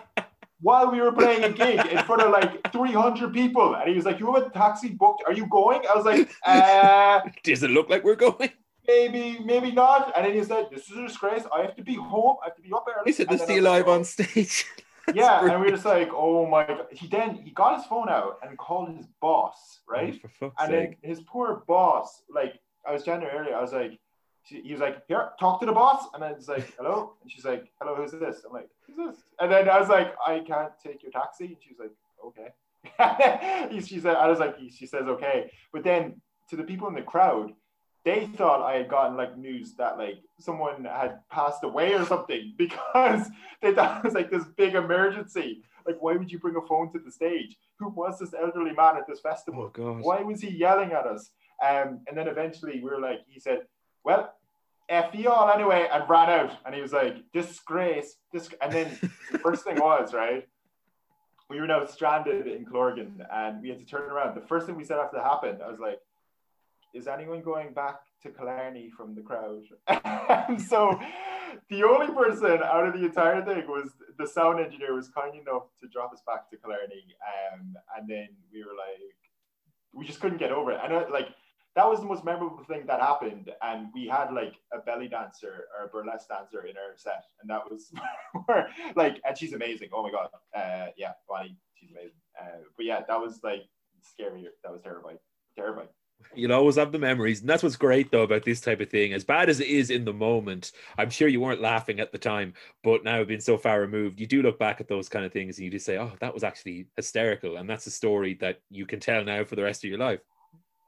[0.61, 3.75] while we were playing a gig in front of like 300 people.
[3.75, 5.23] And he was like, you have a taxi booked.
[5.25, 5.81] Are you going?
[5.89, 8.51] I was like, uh, Does it look like we're going?
[8.87, 10.11] maybe, maybe not.
[10.15, 11.43] And then he said, this is a disgrace.
[11.53, 12.37] I have to be home.
[12.41, 13.03] I have to be up early.
[13.05, 14.65] He said, And "Let's see you like, live "Oh." on stage."
[15.13, 16.85] yeah, That's and we were just like, oh my god.
[16.91, 20.13] He then he got his phone out and called his boss, right?
[20.15, 20.97] Oh, for fuck's and sake.
[21.01, 23.99] then his poor boss, like I was chatting her earlier, I was like,
[24.45, 27.31] she, he was like, here, talk to the boss, and I was like, hello, and
[27.31, 28.41] she's like, hello, who's this?
[28.45, 29.23] I'm like, who's this?
[29.39, 31.91] And then I was like, I can't take your taxi, and she's like,
[32.25, 32.49] okay.
[33.71, 36.95] He- she said, I was like, she says okay, but then to the people in
[36.95, 37.53] the crowd.
[38.05, 42.53] They thought I had gotten like news that like someone had passed away or something
[42.57, 43.27] because
[43.61, 45.63] they thought it was like this big emergency.
[45.85, 47.57] Like, why would you bring a phone to the stage?
[47.77, 49.71] Who was this elderly man at this festival?
[49.77, 49.97] Oh.
[50.01, 51.29] Why was he yelling at us?
[51.63, 53.59] Um, and then eventually we were like, he said,
[54.03, 54.33] well,
[54.89, 56.57] F you all anyway, and ran out.
[56.65, 58.15] And he was like, disgrace.
[58.33, 58.49] Dis-.
[58.61, 58.97] And then
[59.31, 60.47] the first thing was, right,
[61.49, 64.35] we were now stranded in Clorgan and we had to turn around.
[64.35, 65.99] The first thing we said after that happened, I was like,
[66.93, 69.63] is anyone going back to Killarney from the crowd?
[70.67, 70.99] so
[71.69, 75.63] the only person out of the entire thing was the sound engineer was kind enough
[75.81, 77.15] to drop us back to Killarney.
[77.53, 79.15] Um, and then we were like,
[79.93, 80.79] we just couldn't get over it.
[80.83, 81.29] And uh, like,
[81.79, 83.49] that was the most memorable thing that happened.
[83.61, 87.23] And we had like a belly dancer or a burlesque dancer in our set.
[87.39, 87.93] And that was
[88.97, 89.87] like, and she's amazing.
[89.93, 90.27] Oh my God.
[90.53, 92.19] Uh, yeah, Bonnie, she's amazing.
[92.37, 93.61] Uh, but yeah, that was like
[94.01, 94.45] scary.
[94.61, 95.19] That was terrifying.
[95.55, 95.87] Terrifying.
[96.35, 99.13] You'll always have the memories, and that's what's great though about this type of thing.
[99.13, 102.17] As bad as it is in the moment, I'm sure you weren't laughing at the
[102.17, 105.31] time, but now being so far removed, you do look back at those kind of
[105.31, 108.59] things and you just say, "Oh, that was actually hysterical," and that's a story that
[108.69, 110.19] you can tell now for the rest of your life.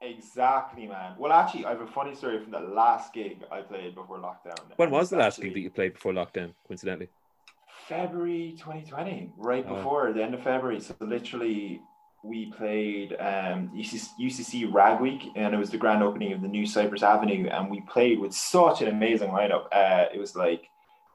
[0.02, 1.14] Exactly, man.
[1.16, 4.58] Well, actually, I have a funny story from the last gig I played before lockdown.
[4.76, 6.52] When was the last gig that you played before lockdown?
[6.66, 7.08] Coincidentally,
[7.88, 9.76] February 2020, right Oh.
[9.76, 10.80] before the end of February.
[10.80, 11.80] So literally,
[12.24, 16.48] we played um, UCC, UCC Rag Week, and it was the grand opening of the
[16.48, 19.66] new Cyprus Avenue, and we played with such an amazing lineup.
[19.72, 20.68] Uh, it was like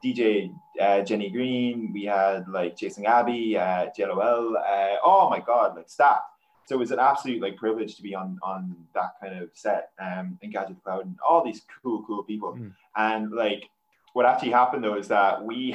[0.04, 4.54] DJ uh, Jenny Greene, we had like Chasing Abbey, uh, JLOL.
[4.56, 6.22] Uh, oh my God, like stacked.
[6.68, 9.92] So it was an absolute like privilege to be on on that kind of set
[9.98, 12.52] um, and Gadget Cloud and all these cool, cool people.
[12.52, 12.74] Mm.
[12.94, 13.70] And like
[14.12, 15.74] what actually happened though is that we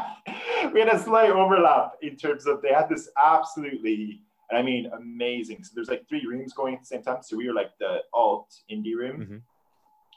[0.72, 4.90] we had a slight overlap in terms of they had this absolutely and I mean
[4.96, 5.62] amazing.
[5.62, 7.18] So there's like three rooms going at the same time.
[7.20, 9.26] So we were like the alt indie room.
[9.26, 9.42] Mhm.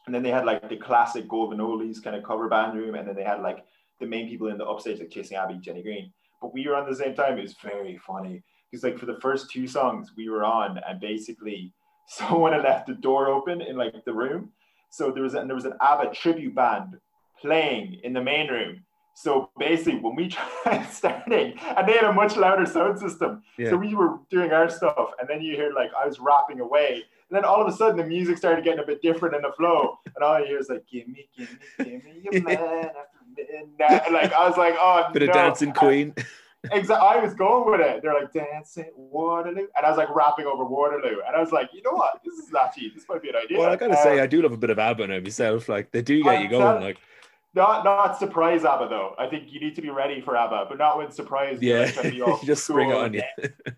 [0.06, 3.16] And then they had like the classic Golvanolis kind of cover band room, and then
[3.18, 3.66] they had like
[4.00, 6.14] the main people in the upstage, like Chasing Abbey, Jenny Greene.
[6.42, 7.38] But we were on the same time.
[7.38, 11.00] It was very funny because like for the first two songs we were on, and
[11.00, 11.74] basically
[12.08, 14.50] someone had left the door open in like the room.
[14.90, 16.98] So there was and there was an ABBA tribute band
[17.42, 18.84] playing in the main room.
[19.14, 20.28] So basically, when we
[20.64, 23.72] tried starting, and they had a much louder sound system, Yeah.
[23.72, 27.04] so we were doing our stuff, and then you hear like I was rapping away,
[27.30, 29.52] and then all of a sudden the music started getting a bit different in the
[29.54, 32.58] flow, and all you hear is like, "Give me, give me, give me your man
[32.58, 35.30] after midnight." And, like I was like, "Oh bit no.
[35.30, 36.14] of dancing queen.
[36.72, 37.08] Exactly.
[37.08, 38.02] I was going with it.
[38.02, 41.70] They're like dancing Waterloo, and I was like rapping over Waterloo, and I was like,
[41.74, 42.22] you know what?
[42.26, 43.60] This is actually this might be an idea.
[43.60, 45.70] Well, I gotta say, Um, I do love a bit of ABBA now myself.
[45.70, 46.62] Like they do get you I'm going.
[46.64, 46.98] tell- Like
[47.58, 49.16] not not surprise ABBA though.
[49.20, 51.58] I think you need to be ready for ABBA, but not when surprise.
[51.62, 53.24] yeah, like, trying to be all just spring cool on you.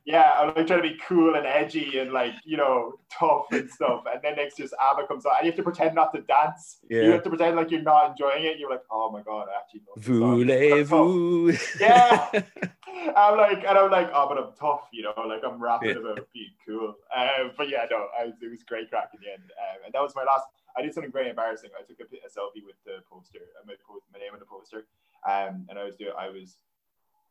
[0.05, 3.69] yeah, I'm like trying to be cool and edgy and like, you know, tough and
[3.71, 4.03] stuff.
[4.11, 6.77] And then next just ABBA comes on and you have to pretend not to dance.
[6.89, 7.03] Yeah.
[7.03, 8.59] You have to pretend like you're not enjoying it.
[8.59, 10.19] You're like, oh my God, I actually love this song.
[10.19, 10.37] But I'm.
[10.37, 11.57] Voulez-vous?
[11.79, 12.27] Yeah.
[13.15, 15.95] I'm like, and I'm like, oh, but I'm tough, you know, like I'm rapping Yeah.
[16.11, 16.95] about being cool.
[17.15, 19.43] Um, but yeah, no, I, it was great craic in the end.
[19.43, 20.45] Um, and that was my last,
[20.77, 21.71] I did something very embarrassing.
[21.77, 23.73] I took a, a selfie with the poster, uh, my,
[24.13, 24.85] my name on the poster.
[25.27, 26.57] Um, and I was doing, I was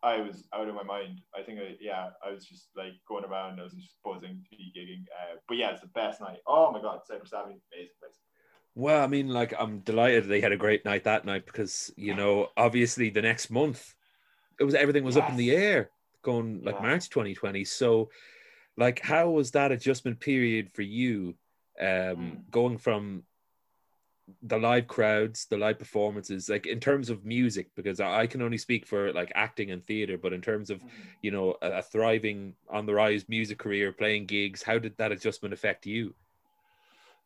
[0.03, 1.23] I was out of my mind.
[1.37, 3.59] I think, I, yeah, I was just like going around.
[3.59, 5.03] I was just buzzing to be gigging.
[5.03, 6.39] Uh, but yeah, it's the best night.
[6.47, 8.19] Oh my god, Cyprus Avenue, amazing place.
[8.75, 12.15] Well, I mean, like I'm delighted they had a great night that night because you
[12.15, 13.95] know, obviously the next month,
[14.61, 15.25] it was everything was yes.
[15.25, 15.91] up in the air
[16.23, 16.83] going like yeah.
[16.87, 17.65] March 2020.
[17.65, 18.11] So,
[18.77, 21.35] like, how was that adjustment period for you?
[21.81, 22.51] Um, mm.
[22.51, 23.23] going from
[24.43, 28.59] the live crowds, the live performances, like in terms of music, because I can only
[28.59, 30.99] speak for like acting and theater, but in terms of, mm-hmm.
[31.23, 35.13] you know, a, a, thriving on the rise music career, playing gigs, how did that
[35.13, 36.15] adjustment affect you?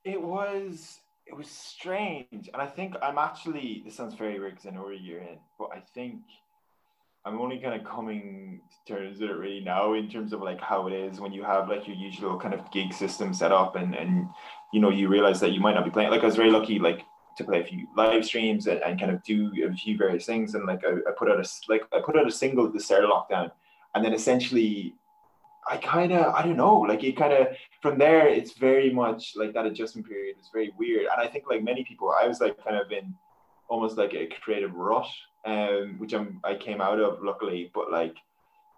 [0.04, 2.48] It was, it was strange.
[2.52, 5.18] And I think I'm actually, this sounds very weird because I know we're a year
[5.18, 6.20] in, but I think
[7.24, 10.60] I'm only kind of coming to terms with it really now in terms of like
[10.60, 13.76] how it is when you have like your usual kind of gig system set up
[13.76, 14.28] and, and
[14.72, 16.10] you know, you realize that you might not be playing.
[16.10, 17.02] Like I was very lucky, like
[17.36, 20.54] to play a few live streams and, and kind of do a few various things.
[20.54, 23.04] And like I, I, put out a like I put out a single the start
[23.04, 23.50] of lockdown,
[23.94, 24.94] and then essentially,
[25.68, 27.48] I kind of I don't know, like it kind of
[27.80, 31.06] from there it's very much like that adjustment period is very weird.
[31.12, 33.14] And I think like many people, I was like kind of in
[33.68, 35.14] almost like a creative rush,
[35.44, 38.16] um, which I'm I came out of luckily, but like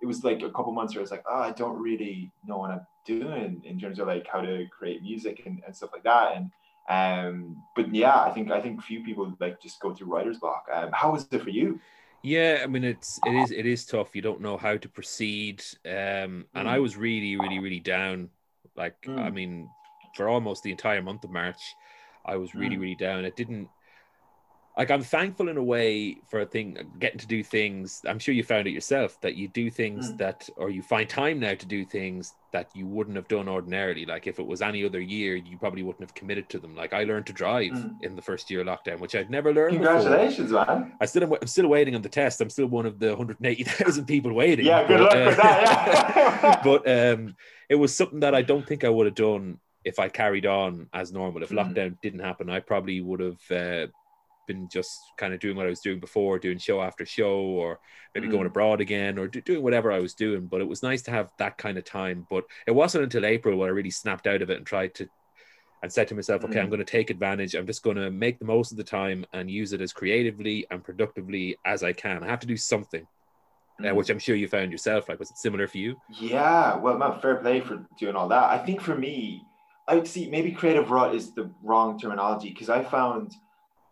[0.03, 2.59] it was like a couple months where I was like, oh, I don't really know
[2.59, 6.05] what I'm doing in terms of like how to create music and, and stuff like
[6.05, 6.37] that.
[6.37, 6.51] And
[6.89, 10.67] um, but yeah, I think I think few people like just go through writer's block.
[10.73, 11.81] Um, how was it for you?
[12.23, 14.15] Yeah, I mean it's it is it is tough.
[14.15, 15.63] You don't know how to proceed.
[15.85, 16.69] Um, and mm.
[16.69, 18.31] I was really really really down.
[18.77, 19.19] Like mm.
[19.19, 19.69] I mean,
[20.17, 21.61] for almost the entire month of March,
[22.25, 22.81] I was really mm.
[22.81, 23.25] really down.
[23.25, 23.69] It didn't
[24.77, 28.03] like I'm thankful in a way for a thing getting to do things.
[28.07, 30.19] I'm sure you found it yourself that you do things mm.
[30.19, 34.05] that, or you find time now to do things that you wouldn't have done ordinarily.
[34.05, 36.75] Like if it was any other year, you probably wouldn't have committed to them.
[36.75, 37.95] Like I learned to drive mm.
[38.03, 39.75] in the first year lockdown, which I'd never learned.
[39.75, 40.67] Congratulations, before.
[40.67, 40.93] man!
[41.01, 42.41] I still, I'm still waiting on the test.
[42.41, 44.67] I'm still one of the 180,000 people waiting.
[44.67, 46.13] Yeah, good but, luck uh, with that.
[46.17, 46.61] Yeah.
[46.65, 47.37] but um,
[47.69, 50.89] it was something that I don't think I would have done if I carried on
[50.93, 51.45] as normal.
[51.45, 51.59] If mm.
[51.59, 53.51] lockdown didn't happen, I probably would have.
[53.51, 53.87] Uh,
[54.47, 57.81] been just kind of doing what I was doing before, doing show after show, or
[58.15, 58.33] maybe mm.
[58.33, 60.47] going abroad again, or do, doing whatever I was doing.
[60.47, 62.27] But it was nice to have that kind of time.
[62.31, 65.09] But it wasn't until April where I really snapped out of it and tried to,
[65.83, 66.63] and said to myself, okay, mm.
[66.63, 67.55] I'm going to take advantage.
[67.55, 70.67] I'm just going to make the most of the time and use it as creatively
[70.71, 72.23] and productively as I can.
[72.23, 73.07] I have to do something.
[73.81, 73.91] Mm.
[73.91, 75.09] Uh, which I'm sure you found yourself.
[75.09, 75.97] Like, was it similar for you?
[76.09, 78.45] Yeah, well, man, fair play for doing all that.
[78.45, 79.43] I think for me,
[79.87, 83.35] I would see maybe creative rut is the wrong terminology because I found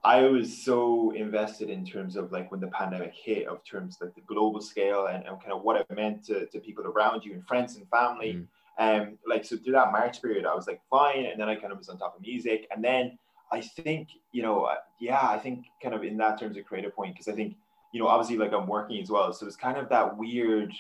[0.05, 4.15] I was so invested in terms of like when the pandemic hit, of terms like
[4.15, 7.35] the global scale and, and kind of what it meant to, to people around you
[7.35, 8.35] and friends and family.
[8.35, 8.47] Mm.
[8.79, 11.73] Um, like so through that March period, I was like fine, and then I kind
[11.73, 13.17] of was on top of music, and then
[13.53, 17.15] I think you know, yeah, I think kind of in that terms of creative point
[17.15, 17.55] because I think
[17.93, 20.73] you know obviously like I'm working as well, so it's kind of that weird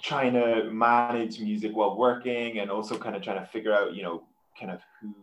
[0.00, 4.02] trying to manage music while working and also kind of trying to figure out you
[4.02, 4.22] know
[4.58, 5.14] kind of who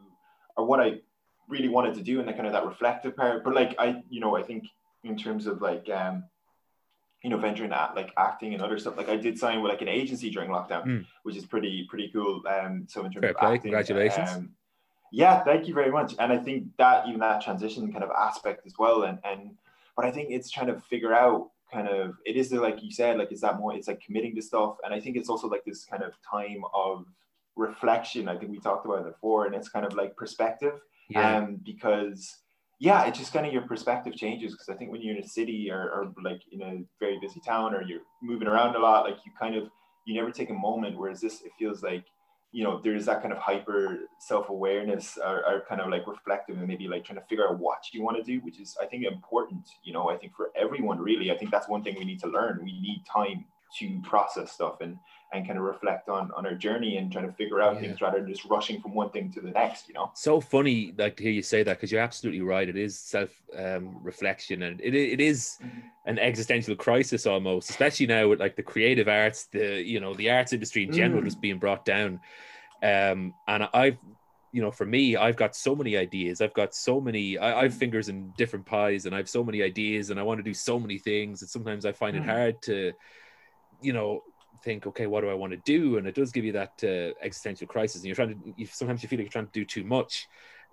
[0.57, 0.99] or what I
[1.51, 3.43] really wanted to do and that kind of that reflective part.
[3.43, 4.63] But like I, you know, I think
[5.03, 6.23] in terms of like um,
[7.23, 9.81] you know, venturing at like acting and other stuff, like I did sign with like
[9.81, 11.05] an agency during lockdown, mm.
[11.23, 12.41] which is pretty pretty cool.
[12.47, 13.55] Um, so in terms Fair of play.
[13.55, 14.29] acting, congratulations.
[14.31, 14.49] Um,
[15.11, 16.15] yeah, thank you very much.
[16.17, 19.51] And I think that even that transition kind of aspect as well, and and
[19.95, 23.17] but I think it's trying to figure out kind of it is like you said,
[23.17, 23.75] like is that more?
[23.75, 26.63] It's like committing to stuff, and I think it's also like this kind of time
[26.73, 27.05] of
[27.55, 28.29] reflection.
[28.29, 30.79] I think we talked about it before, and it's kind of like perspective
[31.11, 31.37] yeah.
[31.37, 32.37] Um, because
[32.79, 35.27] yeah, it's just kind of your perspective changes because I think when you're in a
[35.27, 39.05] city or, or like in a very busy town or you're moving around a lot,
[39.05, 39.69] like you kind of
[40.05, 40.97] you never take a moment.
[40.97, 42.05] Whereas this, it feels like
[42.51, 46.67] you know there's that kind of hyper self-awareness or, or, kind of like reflective and
[46.67, 49.05] maybe like trying to figure out what you want to do which is i think
[49.05, 52.19] important you know i think for everyone really i think that's one thing we need
[52.19, 53.45] to learn we need time
[53.79, 54.97] to process stuff and
[55.33, 57.81] and kind of reflect on on our journey and trying to figure out yeah.
[57.81, 60.93] things rather than just rushing from one thing to the next you know so funny
[60.97, 64.63] like to hear you say that because you're absolutely right it is self um, reflection
[64.63, 65.79] and it, it is mm-hmm.
[66.05, 70.29] an existential crisis almost especially now with like the creative arts the you know the
[70.29, 71.25] arts industry in general mm.
[71.25, 72.19] just being brought down
[72.83, 73.97] um and i've
[74.51, 77.73] you know for me i've got so many ideas i've got so many I, have
[77.73, 80.53] fingers in different pies and i have so many ideas and i want to do
[80.53, 82.21] so many things and sometimes i find mm.
[82.21, 82.91] it hard to
[83.81, 84.21] you know
[84.63, 85.97] think, okay, what do I want to do?
[85.97, 87.97] And it does give you that uh, existential crisis.
[87.97, 90.27] And you're trying to, you, sometimes you feel like you're trying to do too much.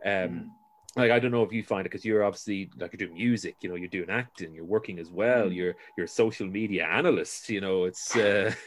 [0.04, 0.48] Um, mm.
[0.96, 3.56] Like I don't know if you find it because you're obviously like you're doing music,
[3.61, 5.46] you know, you're doing acting, you're working as well.
[5.46, 5.54] Mm.
[5.54, 7.48] You're you're a social media analyst.
[7.50, 8.16] You know, it's.
[8.16, 8.52] Uh...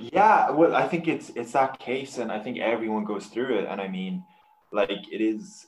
[0.00, 3.66] Yeah, well, I think it's it's that case, and I think everyone goes through it.
[3.68, 4.24] And I mean,
[4.72, 5.66] like it is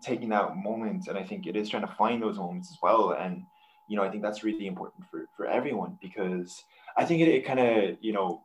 [0.00, 3.10] taking that moment, and I think it is trying to find those moments as well.
[3.10, 3.44] And
[3.88, 6.64] you know, I think that's really important for, for everyone because
[6.96, 8.42] I think it, it kind of, you know,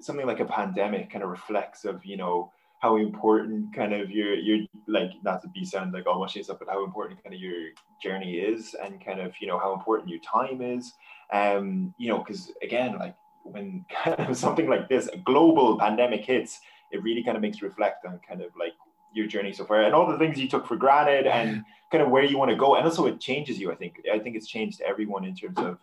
[0.00, 4.34] something like a pandemic kind of reflects of, you know, how important kind of your
[4.34, 7.40] your like not to be sound like all mushy stuff, but how important kind of
[7.40, 7.70] your
[8.02, 10.92] journey is and kind of you know how important your time is.
[11.32, 16.26] Um, you know, because again, like when kind of something like this, a global pandemic
[16.26, 18.74] hits, it really kind of makes you reflect on kind of like
[19.14, 22.10] your journey so far and all the things you took for granted and kind of
[22.10, 22.74] where you want to go.
[22.74, 24.02] And also it changes you, I think.
[24.12, 25.78] I think it's changed everyone in terms of,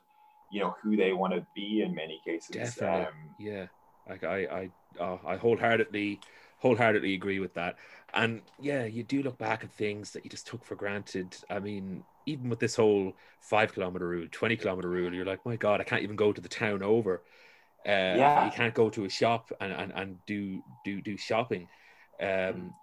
[0.51, 2.49] you know, who they want to be in many cases.
[2.49, 3.05] Definitely.
[3.05, 3.65] Um, yeah.
[4.07, 6.19] Like I, I, uh, I wholeheartedly
[6.59, 7.77] wholeheartedly agree with that.
[8.13, 11.35] And yeah, you do look back at things that you just took for granted.
[11.49, 15.55] I mean, even with this whole five kilometer rule, 20 kilometer rule, you're like, my
[15.55, 17.23] God, I can't even go to the town over.
[17.83, 18.45] Uh, yeah.
[18.45, 21.67] You can't go to a shop and, and, and do, do, do shopping.
[22.21, 22.75] Um,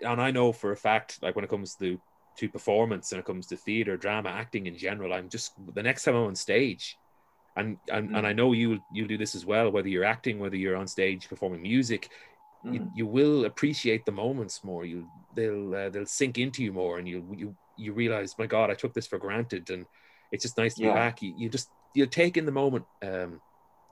[0.00, 2.00] and I know for a fact, like when it comes to,
[2.36, 6.04] to performance and it comes to theater, drama, acting in general, I'm just the next
[6.04, 6.96] time I'm on stage,
[7.56, 8.18] and and, mm.
[8.18, 10.86] and I know you you'll do this as well, whether you're acting, whether you're on
[10.86, 12.10] stage performing music,
[12.64, 12.90] you, mm.
[12.94, 14.84] you will appreciate the moments more.
[14.84, 18.70] You they'll uh, they'll sink into you more, and you you you realize, my God,
[18.70, 19.86] I took this for granted, and
[20.32, 20.90] it's just nice to yeah.
[20.90, 21.22] be back.
[21.22, 23.40] You, you just you take in the moment um,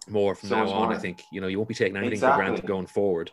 [0.09, 0.89] more from now on.
[0.89, 0.93] More.
[0.93, 2.45] I think you know you won't be taking anything exactly.
[2.45, 3.31] for granted going forward.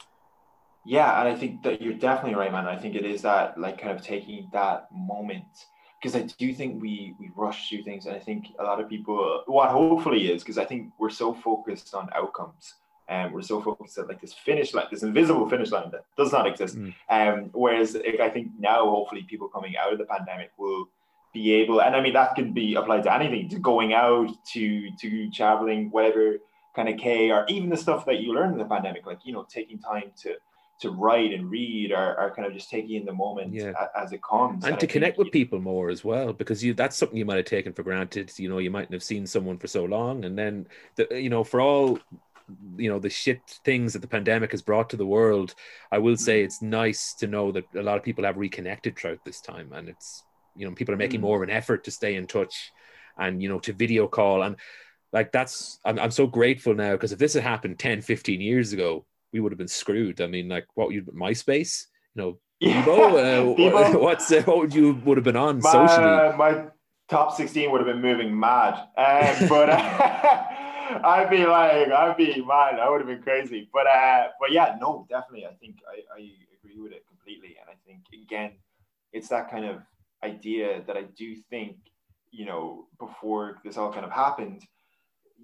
[0.89, 2.65] Yeah, and I think that you're definitely right, man.
[2.65, 5.67] I think it is that like kind of taking that moment
[6.01, 8.89] because I do think we we rush through things, and I think a lot of
[8.89, 12.73] people what hopefully is because I think we're so focused on outcomes
[13.07, 16.31] and we're so focused at like this finish line, this invisible finish line that does
[16.31, 16.75] not exist.
[16.75, 16.93] Mm.
[17.07, 20.89] Um, whereas like, I think now, hopefully, people coming out of the pandemic will
[21.35, 24.89] be able, and I mean that can be applied to anything, to going out, to
[25.01, 26.37] to traveling, whatever
[26.75, 29.33] kind of K, or even the stuff that you learn in the pandemic, like you
[29.33, 30.35] know, taking time to
[30.80, 33.73] to write and read are, or kind of just taking in the moment yeah.
[33.95, 34.63] as it comes.
[34.63, 37.25] And, and to I connect with people more as well because you that's something you
[37.25, 38.32] might have taken for granted.
[38.38, 40.25] You know you mightn't have seen someone for so long.
[40.25, 41.99] And then the, you know for all
[42.77, 45.53] you know the shit things that the pandemic has brought to the world
[45.91, 49.23] i will say it's nice to know that a lot of people have reconnected throughout
[49.23, 49.71] this time.
[49.71, 50.23] And it's
[50.55, 51.23] you know people are making mm.
[51.23, 52.71] more of an effort to stay in touch
[53.17, 54.43] and you know to video call.
[54.43, 54.55] And
[55.11, 58.73] like that's i'm, I'm so grateful now because if this had happened 10 15 years
[58.73, 62.84] ago we would have been screwed i mean like what you myspace you know yeah.
[62.84, 66.65] Bebo, uh, what's uh, what would you would have been on my, socially my
[67.07, 70.43] top 16 would have been moving mad um, but uh,
[71.03, 73.69] I'd be like, I'd be man, I would have been crazy.
[73.71, 75.45] But uh, but yeah, no, definitely.
[75.45, 77.57] I think I, I agree with it completely.
[77.59, 78.53] And I think again,
[79.13, 79.82] it's that kind of
[80.23, 81.77] idea that I do think,
[82.32, 84.63] you know, before this all kind of happened,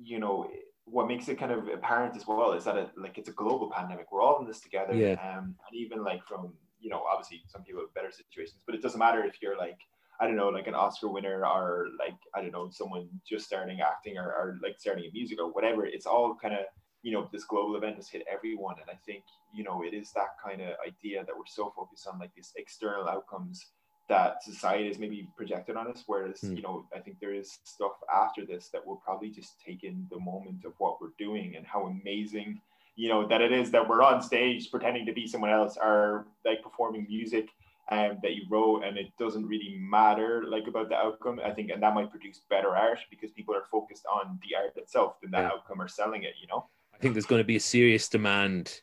[0.02, 0.48] you know,
[0.86, 3.72] what makes it kind of apparent as well is that it like it's a global
[3.72, 4.12] pandemic.
[4.12, 4.94] We're all in this together.
[4.94, 5.14] Yeah.
[5.14, 8.82] Um, and even like from, you know, obviously some people have better situations, but it
[8.82, 9.80] doesn't matter if you're like
[10.20, 13.82] I don't know, like an Oscar winner or like, I don't know, someone just starting
[13.82, 15.86] acting or, or like starting a music or whatever.
[15.86, 16.62] It's all kind of,
[17.02, 18.76] you know, this global event has hit everyone.
[18.80, 19.24] And I think,
[19.54, 22.54] you know, it is that kind of idea that we're so focused on like these
[22.56, 23.66] external outcomes
[24.08, 26.04] that society is maybe projected on us.
[26.06, 26.56] Whereas, mm.
[26.56, 30.08] you know, I think there is stuff after this that will probably just take in
[30.12, 32.62] the moment of what we're doing and how amazing,
[32.96, 36.28] you know, that it is that we're on stage pretending to be someone else or
[36.46, 37.50] like performing music
[37.90, 41.70] um, that you wrote and it doesn't really matter like about the outcome i think
[41.70, 45.32] and that might produce better art because people are focused on the art itself than
[45.32, 45.48] the yeah.
[45.48, 48.82] outcome or selling it you know i think there's going to be a serious demand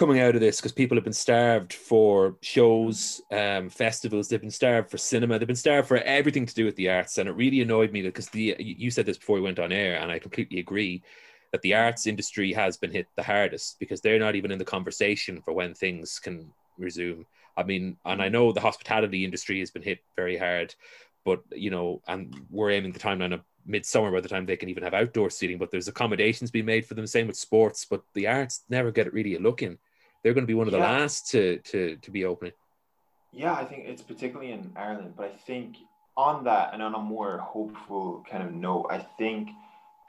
[0.00, 4.50] coming out of this because people have been starved for shows um, festivals they've been
[4.50, 7.32] starved for cinema they've been starved for everything to do with the arts and it
[7.32, 10.18] really annoyed me because the you said this before we went on air and i
[10.18, 11.02] completely agree
[11.52, 14.64] that the arts industry has been hit the hardest because they're not even in the
[14.64, 17.26] conversation for when things can resume
[17.56, 20.74] I mean, and I know the hospitality industry has been hit very hard,
[21.24, 24.70] but you know, and we're aiming the timeline of midsummer by the time they can
[24.70, 25.58] even have outdoor seating.
[25.58, 27.06] But there's accommodations being made for them.
[27.06, 29.78] Same with sports, but the arts never get it really a look in.
[30.22, 30.98] They're going to be one of the yeah.
[30.98, 32.52] last to to to be opening.
[33.32, 35.76] Yeah, I think it's particularly in Ireland, but I think
[36.16, 39.50] on that and on a more hopeful kind of note, I think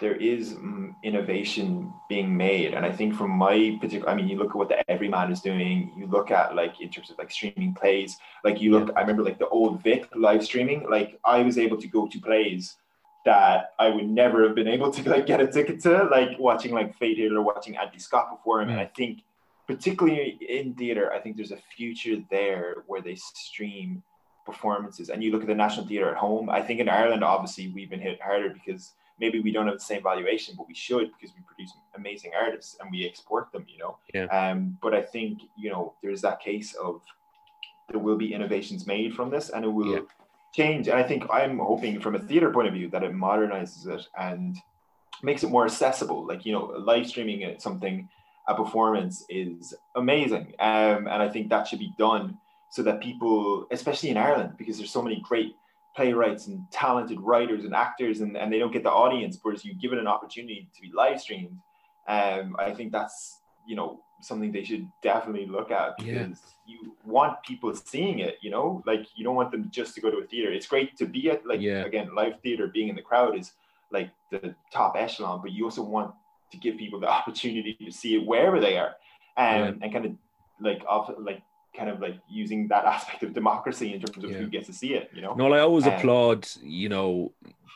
[0.02, 4.36] there is mm, innovation being made and i think from my particular i mean you
[4.36, 7.32] look at what the everyman is doing you look at like in terms of like
[7.32, 8.96] streaming plays like you look yeah.
[8.98, 12.20] i remember like the old vic live streaming like i was able to go to
[12.20, 12.78] plays
[13.24, 16.74] that i would never have been able to like get a ticket to like watching
[16.74, 18.72] like Fate Hill or watching Andy Scott before him mm.
[18.72, 19.22] and i think
[19.76, 24.02] particularly in theater i think there's a future there where they stream
[24.46, 27.68] performances and you look at the national theater at home i think in ireland obviously
[27.70, 31.12] we've been hit harder because maybe we don't have the same valuation, but we should
[31.14, 33.98] because we produce amazing artists and we export them, you know.
[34.14, 34.26] Yeah.
[34.26, 37.02] Um, but I think you know there's that case of
[37.90, 40.00] there will be innovations made from this, and it will, yeah.
[40.54, 40.88] change.
[40.88, 44.08] And I think I'm hoping from a theater point of view that it modernizes it
[44.18, 44.58] and
[45.24, 46.26] makes it more accessible.
[46.26, 48.10] Like, you know, live streaming it, something,
[48.48, 50.54] a performance is amazing.
[50.60, 52.38] Um, and I think that should be done
[52.70, 55.56] so that people, especially in Ireland, because there's so many great
[55.96, 59.74] playwrights and talented writers and actors and, and they don't get the audience, whereas you
[59.74, 61.58] give it an opportunity to be live streamed.
[62.08, 66.28] Um, I think that's, you know, something they should definitely look at because yeah.
[66.66, 70.10] you want people seeing it, you know, like you don't want them just to go
[70.10, 70.52] to a theater.
[70.52, 71.84] It's great to be at like yeah.
[71.84, 73.54] again, live theater being in the crowd is
[73.92, 76.14] like the top echelon, but you also want
[76.52, 78.96] to give people the opportunity to see it wherever they are.
[79.38, 79.74] Um, yeah.
[79.82, 80.12] and kind of
[80.60, 81.42] like off like
[81.76, 84.38] kind of like using that aspect of democracy in terms of yeah.
[84.38, 85.34] who gets to see it, you know.
[85.34, 87.32] No, I always um, applaud, you know,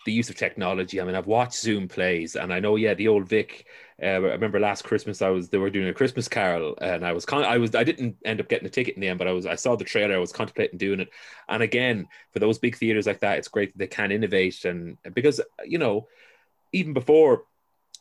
[0.05, 1.01] the use of technology.
[1.01, 3.65] I mean, I've watched Zoom plays, and I know, yeah, the old Vic.
[4.01, 7.13] Uh, I remember last Christmas, I was they were doing a Christmas Carol, and I
[7.13, 9.27] was con- I was I didn't end up getting a ticket in the end, but
[9.27, 11.09] I was I saw the trailer, I was contemplating doing it,
[11.49, 14.97] and again, for those big theaters like that, it's great that they can innovate, and
[15.13, 16.07] because you know,
[16.71, 17.45] even before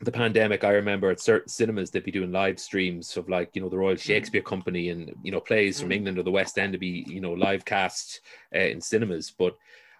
[0.00, 3.62] the pandemic, I remember at certain cinemas they'd be doing live streams of like you
[3.62, 4.00] know the Royal mm.
[4.00, 5.94] Shakespeare Company and you know plays from mm.
[5.94, 8.20] England or the West End to be you know live cast
[8.54, 9.32] uh, in cinemas.
[9.36, 9.56] But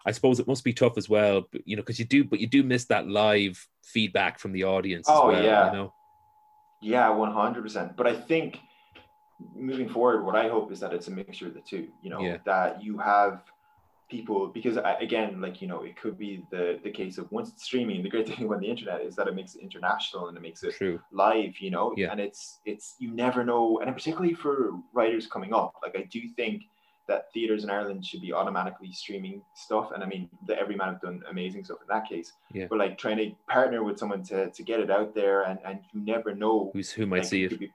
[0.06, 2.46] I suppose it must be tough as well, you know, because you do, but you
[2.46, 5.06] do miss that live feedback from the audience.
[5.08, 5.94] Oh well, yeah, you know?
[6.80, 7.96] yeah, one hundred percent.
[7.96, 8.58] But I think
[9.54, 11.88] moving forward, what I hope is that it's a mixture of the two.
[12.02, 12.38] You know, yeah.
[12.44, 13.42] that you have
[14.10, 17.50] people because I, again like you know it could be the the case of once
[17.50, 20.36] it's streaming the great thing about the internet is that it makes it international and
[20.36, 21.00] it makes it True.
[21.10, 22.12] live you know yeah.
[22.12, 26.20] and it's it's you never know and particularly for writers coming up like i do
[26.36, 26.64] think
[27.08, 31.00] that theaters in ireland should be automatically streaming stuff and i mean the everyman have
[31.00, 32.66] done amazing stuff in that case yeah.
[32.68, 35.80] but like trying to partner with someone to to get it out there and and
[35.92, 37.70] you never know who's who might like, see it be,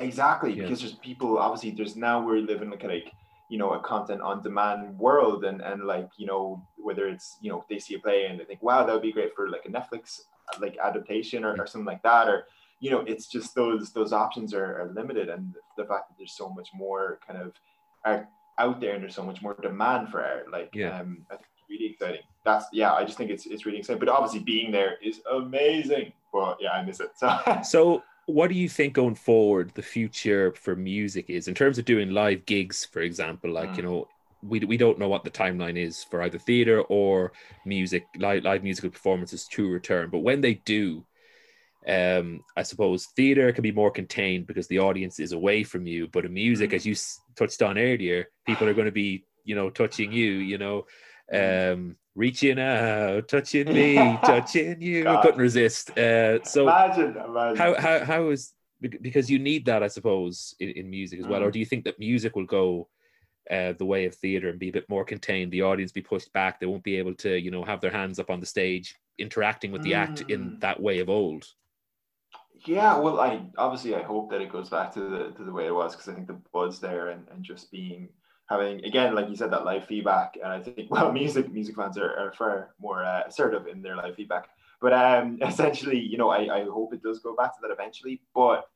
[0.00, 0.62] exactly yeah.
[0.62, 3.12] because there's people obviously there's now we're living like like
[3.50, 7.50] you know a content on demand world and and like you know whether it's you
[7.50, 9.66] know they see a play and they think wow that would be great for like
[9.66, 10.20] a netflix
[10.60, 12.46] like adaptation or, or something like that or
[12.78, 16.36] you know it's just those those options are, are limited and the fact that there's
[16.36, 17.52] so much more kind of
[18.04, 18.26] art
[18.58, 21.00] out there and there's so much more demand for art like yeah.
[21.00, 23.98] um i think it's really exciting that's yeah i just think it's it's really exciting
[23.98, 28.02] but obviously being there is amazing but yeah i miss it so so
[28.32, 32.10] what do you think going forward the future for music is in terms of doing
[32.10, 33.76] live gigs for example like mm.
[33.78, 34.08] you know
[34.42, 37.32] we, we don't know what the timeline is for either theater or
[37.66, 41.04] music live, live musical performances to return but when they do
[41.88, 46.06] um i suppose theater can be more contained because the audience is away from you
[46.08, 46.74] but in music mm.
[46.74, 46.94] as you
[47.36, 50.86] touched on earlier people are going to be you know touching you you know
[51.32, 51.72] mm.
[51.72, 55.04] um reaching out, touching me, touching you.
[55.04, 55.22] God.
[55.22, 55.96] Couldn't resist.
[55.98, 57.56] Uh, so imagine, imagine.
[57.56, 61.40] How, how, how is because you need that, I suppose, in, in music as well.
[61.40, 61.46] Mm.
[61.46, 62.88] Or do you think that music will go
[63.50, 65.50] uh, the way of theater and be a bit more contained?
[65.50, 66.60] The audience be pushed back.
[66.60, 69.72] They won't be able to, you know, have their hands up on the stage, interacting
[69.72, 69.96] with the mm.
[69.96, 70.60] act in mm.
[70.60, 71.46] that way of old.
[72.66, 75.66] Yeah, well, I obviously I hope that it goes back to the to the way
[75.66, 78.10] it was because I think the buzz there and, and just being
[78.50, 80.36] having again like you said that live feedback.
[80.42, 83.96] And i think well music music fans are, are far more uh, assertive in their
[83.96, 84.48] live feedback.
[84.80, 88.20] But um essentially you know I, I hope it does go back to that eventually.
[88.34, 88.68] But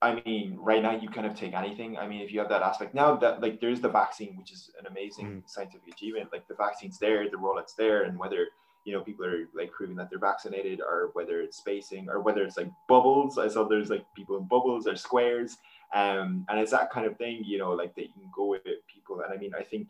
[0.00, 1.98] i mean right now you kind of take anything.
[1.98, 4.70] I mean if you have that aspect now that like there's the vaccine which is
[4.78, 5.42] an amazing mm.
[5.46, 6.30] scientific achievement.
[6.32, 8.46] Like the vaccine's there the rollout's there and whether
[8.84, 12.42] you know people are like proving that they're vaccinated or whether it's spacing or whether
[12.44, 13.38] it's like bubbles.
[13.38, 15.56] I saw there's like people in bubbles or squares
[15.94, 18.62] um, and it's that kind of thing, you know, like that you can go with
[18.92, 19.20] people.
[19.20, 19.88] And I mean, I think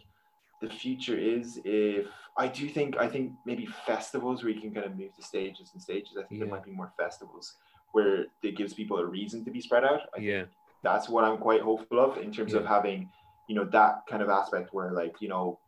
[0.61, 4.87] the future is if I do think I think maybe festivals where you can kind
[4.87, 6.17] of move to stages and stages.
[6.17, 6.39] I think yeah.
[6.41, 7.57] there might be more festivals
[7.93, 10.03] where it gives people a reason to be spread out.
[10.17, 10.45] I yeah,
[10.83, 12.61] that's what I'm quite hopeful of in terms yeah.
[12.61, 13.11] of having
[13.49, 15.59] you know that kind of aspect where like you know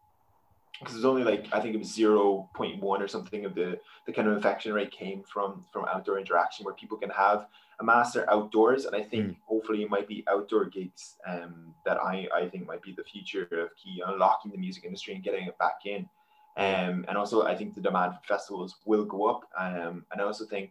[0.78, 3.78] because it's only like I think it was zero point one or something of the
[4.06, 7.46] the kind of infection rate came from from outdoor interaction where people can have
[7.80, 9.36] a master outdoors, and I think mm.
[9.46, 13.42] hopefully it might be outdoor gigs um, that I, I think might be the future
[13.42, 16.08] of key unlocking the music industry and getting it back in.
[16.56, 19.48] Um, and also, I think the demand for festivals will go up.
[19.58, 20.70] Um, and I also think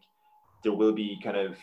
[0.64, 1.58] there will be kind of,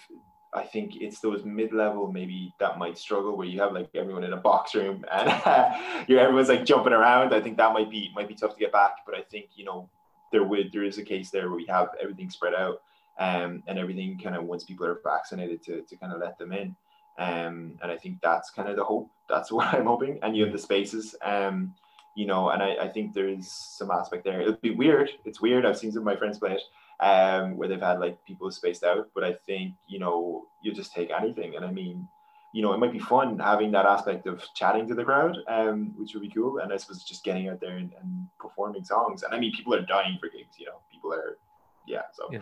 [0.53, 4.33] I think it's those mid-level maybe that might struggle where you have like everyone in
[4.33, 7.33] a box room and you everyone's like jumping around.
[7.33, 8.97] I think that might be might be tough to get back.
[9.07, 9.89] But I think you know
[10.33, 12.83] there would there is a case there where we have everything spread out
[13.19, 16.53] um, and everything kind of once people are vaccinated to, to kind of let them
[16.53, 16.75] in.
[17.19, 19.11] Um, and I think that's kind of the hope.
[19.29, 20.19] That's what I'm hoping.
[20.23, 21.75] And you have the spaces, um,
[22.17, 24.41] you know, and I, I think there's some aspect there.
[24.41, 25.11] It'll be weird.
[25.25, 25.65] It's weird.
[25.65, 26.63] I've seen some of my friends play it
[27.01, 30.93] um, where they've had like people spaced out, but I think, you know, you just
[30.93, 31.57] take anything.
[31.57, 32.07] And I mean,
[32.53, 35.95] you know, it might be fun having that aspect of chatting to the crowd, um,
[35.97, 36.59] which would be cool.
[36.59, 39.23] And I suppose just getting out there and, and performing songs.
[39.23, 40.59] And I mean, people are dying for gigs.
[40.59, 41.39] You know, people are,
[41.87, 42.03] yeah.
[42.13, 42.29] So.
[42.31, 42.41] Yeah.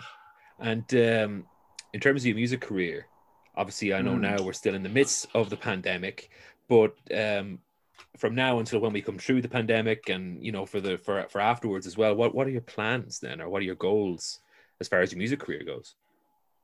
[0.58, 1.46] And um,
[1.92, 3.06] in terms of your music career,
[3.54, 4.20] obviously, I know mm.
[4.20, 6.30] now we're still in the midst of the pandemic,
[6.68, 7.60] but um,
[8.16, 11.26] from now until when we come through the pandemic, and you know, for the for
[11.28, 14.40] for afterwards as well, what what are your plans then, or what are your goals
[14.80, 15.94] as far as your music career goes?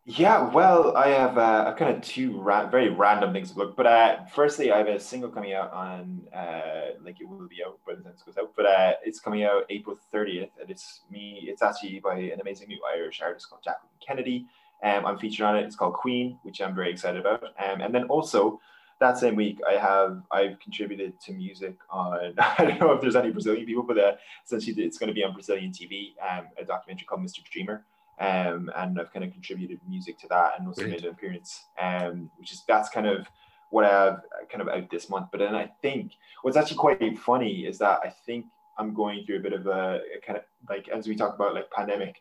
[0.07, 3.75] Yeah, well, I have uh, kind of two ra- very random things to look.
[3.75, 7.65] But uh, firstly, I have a single coming out on uh, like it will be
[7.65, 8.53] out by the time this goes out.
[8.55, 11.47] But uh, it's coming out April thirtieth, and it's me.
[11.49, 14.47] It's actually by an amazing new Irish artist called Jacqueline Kennedy.
[14.83, 15.65] Um, I'm featured on it.
[15.65, 17.43] It's called Queen, which I'm very excited about.
[17.43, 18.61] Um, and then also
[19.01, 22.35] that same week, I have I've contributed to music on.
[22.39, 24.13] I don't know if there's any Brazilian people, but uh,
[24.45, 26.13] essentially it's going to be on Brazilian TV.
[26.21, 27.43] Um, a documentary called Mr.
[27.51, 27.87] Dreamer
[28.21, 31.03] um, and I've kind of contributed music to that and also Brilliant.
[31.03, 33.27] made an appearance, um, which is that's kind of
[33.71, 35.29] what I have kind of out this month.
[35.33, 36.13] But then I think
[36.43, 38.47] what's actually quite funny is that I think
[38.79, 41.55] I'm going through a bit of a, a kind of like as we talk about
[41.55, 42.17] like pandemic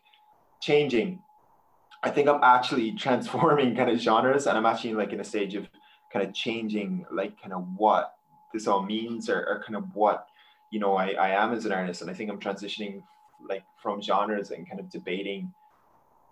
[0.60, 1.20] changing.
[2.02, 5.54] I think I'm actually transforming kind of genres, and I'm actually like in a stage
[5.54, 5.68] of
[6.12, 8.14] kind of changing like kind of what
[8.52, 10.26] this all means or, or kind of what
[10.70, 13.02] you know I, I am as an artist and i think i'm transitioning
[13.48, 15.52] like from genres and kind of debating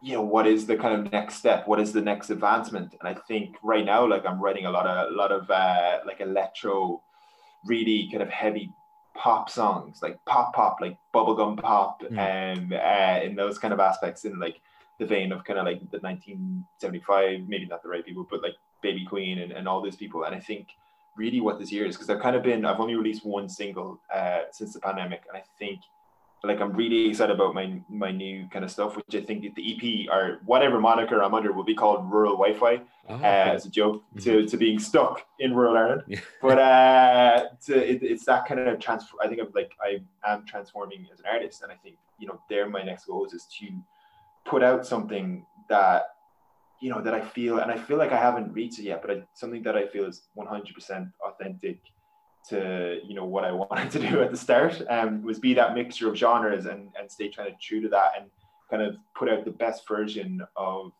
[0.02, 1.68] you know what is the kind of next step?
[1.68, 2.94] What is the next advancement?
[3.00, 5.98] And i think right now like i'm writing a lot of a lot of uh,
[6.04, 7.00] like electro
[7.64, 8.72] really kind of heavy
[9.14, 12.18] pop songs like pop pop like bubblegum pop mm.
[12.18, 14.60] and uh, in those kind of aspects in like
[14.98, 18.54] the vein of kind of like the 1975 maybe not the right people but like
[18.82, 20.24] baby queen and, and all those people.
[20.24, 20.68] And i think
[21.16, 24.00] really what this year is because i've kind of been i've only released one single
[24.12, 25.22] uh, since the pandemic.
[25.28, 25.80] And i think
[26.44, 29.62] like I'm really excited about my my new kind of stuff, which I think the
[29.72, 33.70] EP or whatever moniker I'm under will be called Rural Wi-Fi oh, uh, as a
[33.70, 34.18] joke mm-hmm.
[34.18, 36.02] to, to being stuck in rural Ireland.
[36.08, 36.20] Yeah.
[36.42, 39.16] but uh, to, it, it's that kind of transfer.
[39.22, 42.40] I think I'm like I am transforming as an artist, and I think you know
[42.50, 43.68] there my next goals is to
[44.44, 46.06] put out something that
[46.80, 49.10] you know that I feel, and I feel like I haven't reached it yet, but
[49.12, 51.78] I, something that I feel is 100% authentic
[52.48, 55.74] to you know what I wanted to do at the start um, was be that
[55.74, 58.30] mixture of genres and and stay kind of true to that and
[58.70, 60.92] kind of put out the best version of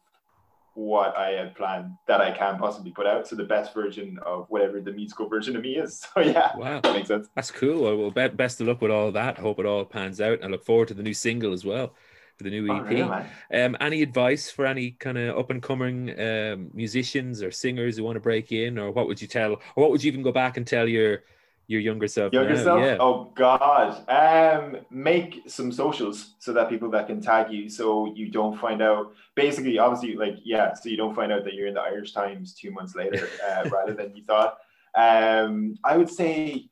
[0.75, 3.29] what I had planned that I can possibly put out.
[3.29, 6.07] So the best version of whatever the musical version of me is.
[6.15, 7.29] So yeah, wow, that makes sense.
[7.35, 7.97] That's cool.
[7.97, 9.39] Well, best of luck with all that.
[9.39, 10.43] Hope it all pans out.
[10.43, 11.95] I look forward to the new single as well
[12.43, 13.27] for the new EP.
[13.53, 17.97] Oh, um, any advice for any kind of up and coming um, musicians or singers
[17.97, 20.23] who want to break in, or what would you tell, or what would you even
[20.23, 21.23] go back and tell your
[21.69, 22.33] your younger self.
[22.33, 22.63] Younger now.
[22.63, 22.81] self?
[22.81, 22.97] Yeah.
[23.01, 24.09] Oh God.
[24.09, 28.83] Um, make some socials so that people that can tag you so you don't find
[28.83, 32.13] out basically obviously like yeah, so you don't find out that you're in the Irish
[32.13, 34.59] Times two months later uh, rather than you thought.
[34.95, 36.69] Um, I would say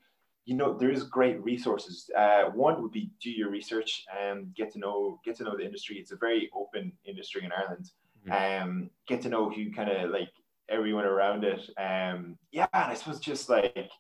[0.51, 2.11] you know there is great resources.
[2.19, 5.65] Uh, one would be do your research and get to know get to know the
[5.65, 5.97] industry.
[5.97, 7.93] It's a very open industry in Ireland.
[8.27, 8.63] Mm-hmm.
[8.63, 10.33] Um, get to know who kind of like
[10.69, 11.61] everyone around it.
[11.79, 13.91] Um, yeah, and I suppose just like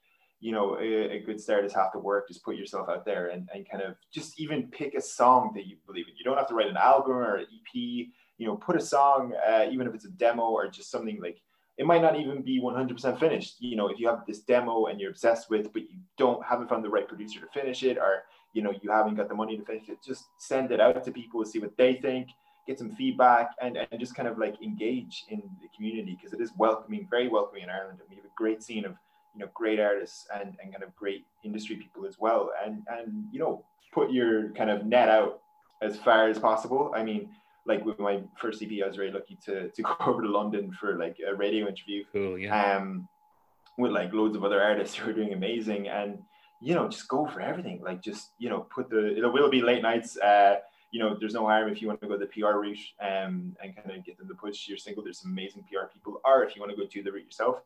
[0.40, 2.26] you know, a, a, good start is half the work.
[2.26, 5.66] Just put yourself out there and, and kind of just even pick a song that
[5.66, 6.14] you believe in.
[6.16, 7.74] You don't have to write an album or an EP.
[7.74, 11.42] You know, put a song, uh, even if it's a demo or just something like
[11.80, 13.56] it might not even be 100% finished.
[13.58, 16.68] You know, if you have this demo and you're obsessed with, but you don't haven't
[16.68, 19.56] found the right producer to finish it, or you know, you haven't got the money
[19.56, 22.28] to finish it, just send it out to people, see what they think,
[22.66, 26.42] get some feedback, and, and just kind of like engage in the community because it
[26.42, 27.98] is welcoming, very welcoming in Ireland.
[28.00, 28.92] And we have a great scene of
[29.34, 33.24] you know great artists and, and kind of great industry people as well and and
[33.32, 35.40] you know put your kind of net out
[35.80, 37.30] as far as possible i mean
[37.66, 40.72] like with my first ep i was very lucky to, to go over to london
[40.72, 42.76] for like a radio interview cool, yeah.
[42.76, 43.08] um
[43.78, 46.18] with like loads of other artists who are doing amazing and
[46.60, 49.62] you know just go for everything like just you know put the it will be
[49.62, 50.56] late nights uh
[50.90, 53.76] you know, there's no harm if you want to go the PR route um, and
[53.76, 55.04] kind of get them to push your single.
[55.04, 57.62] There's some amazing PR people, or if you want to go to the route yourself,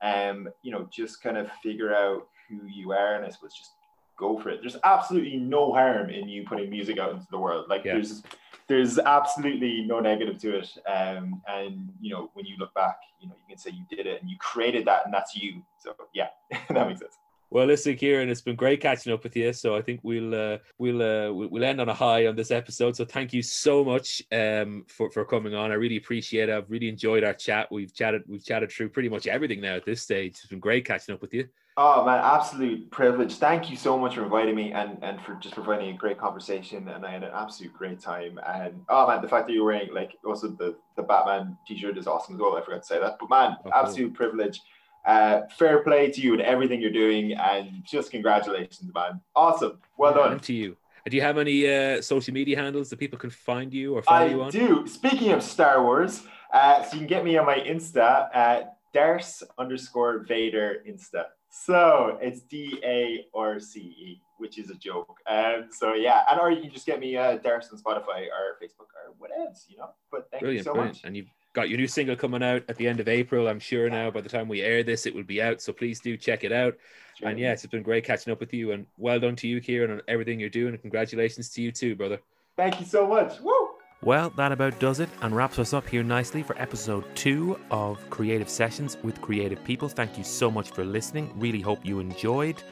[0.00, 3.72] um, you know, just kind of figure out who you are, and I suppose just
[4.18, 4.60] go for it.
[4.60, 7.66] There's absolutely no harm in you putting music out into the world.
[7.68, 7.94] Like yeah.
[7.94, 8.22] there's
[8.66, 10.76] there's absolutely no negative to it.
[10.86, 14.06] Um, and you know, when you look back, you know, you can say you did
[14.06, 15.62] it and you created that, and that's you.
[15.78, 17.16] So yeah, that makes sense.
[17.50, 19.52] Well, listen, Kieran, it's been great catching up with you.
[19.52, 22.94] So I think we'll uh, we'll uh, we'll end on a high on this episode.
[22.94, 25.70] So thank you so much um, for for coming on.
[25.70, 26.54] I really appreciate it.
[26.54, 27.68] I've really enjoyed our chat.
[27.70, 30.32] We've chatted we've chatted through pretty much everything now at this stage.
[30.38, 31.48] It's been great catching up with you.
[31.80, 33.36] Oh man, absolute privilege.
[33.36, 36.88] Thank you so much for inviting me and, and for just providing a great conversation.
[36.88, 38.40] And I had an absolute great time.
[38.44, 42.08] And oh man, the fact that you're wearing like also the, the Batman t-shirt is
[42.08, 42.56] awesome as well.
[42.56, 43.16] I forgot to say that.
[43.20, 43.70] But man, okay.
[43.72, 44.60] absolute privilege
[45.06, 49.20] uh, fair play to you and everything you're doing, and just congratulations, man.
[49.34, 49.78] Awesome.
[49.96, 50.32] Well done.
[50.32, 50.76] And to you.
[51.08, 54.26] Do you have any uh, social media handles that people can find you or follow
[54.26, 54.48] I you on?
[54.48, 54.86] I do.
[54.86, 56.22] Speaking of Star Wars,
[56.52, 61.24] uh, so you can get me on my Insta at Darce underscore Vader Insta.
[61.48, 65.16] So it's D A R C E, which is a joke.
[65.26, 68.58] Um, so yeah, and or you can just get me uh, Darce on Spotify or
[68.62, 69.90] Facebook or whatever, you know.
[70.12, 70.96] But thank Brilliant, you so brilliant.
[70.96, 71.04] much.
[71.04, 73.48] And you've got your new single coming out at the end of April.
[73.48, 75.60] I'm sure now by the time we air this, it will be out.
[75.60, 76.76] So please do check it out.
[77.16, 77.28] Sure.
[77.28, 78.70] And yes, it's been great catching up with you.
[78.70, 80.74] And well done to you, Kieran, on everything you're doing.
[80.74, 82.20] And congratulations to you too, brother.
[82.56, 83.40] Thank you so much.
[83.40, 83.70] Woo!
[84.02, 87.98] Well, that about does it and wraps us up here nicely for episode two of
[88.08, 89.88] Creative Sessions with Creative People.
[89.88, 91.32] Thank you so much for listening.
[91.34, 92.62] Really hope you enjoyed.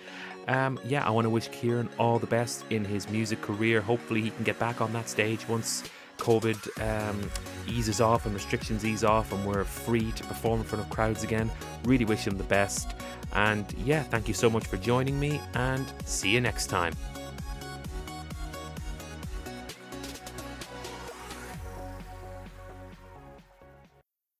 [0.47, 3.81] Um, yeah, I want to wish Kieran all the best in his music career.
[3.81, 5.83] Hopefully, he can get back on that stage once
[6.19, 7.31] COVID um,
[7.67, 11.25] eases off and restrictions ease off and we're free to perform in front of crowds
[11.25, 11.51] again.
[11.85, 12.95] Really wish him the best.
[13.33, 16.95] And yeah, thank you so much for joining me and see you next time.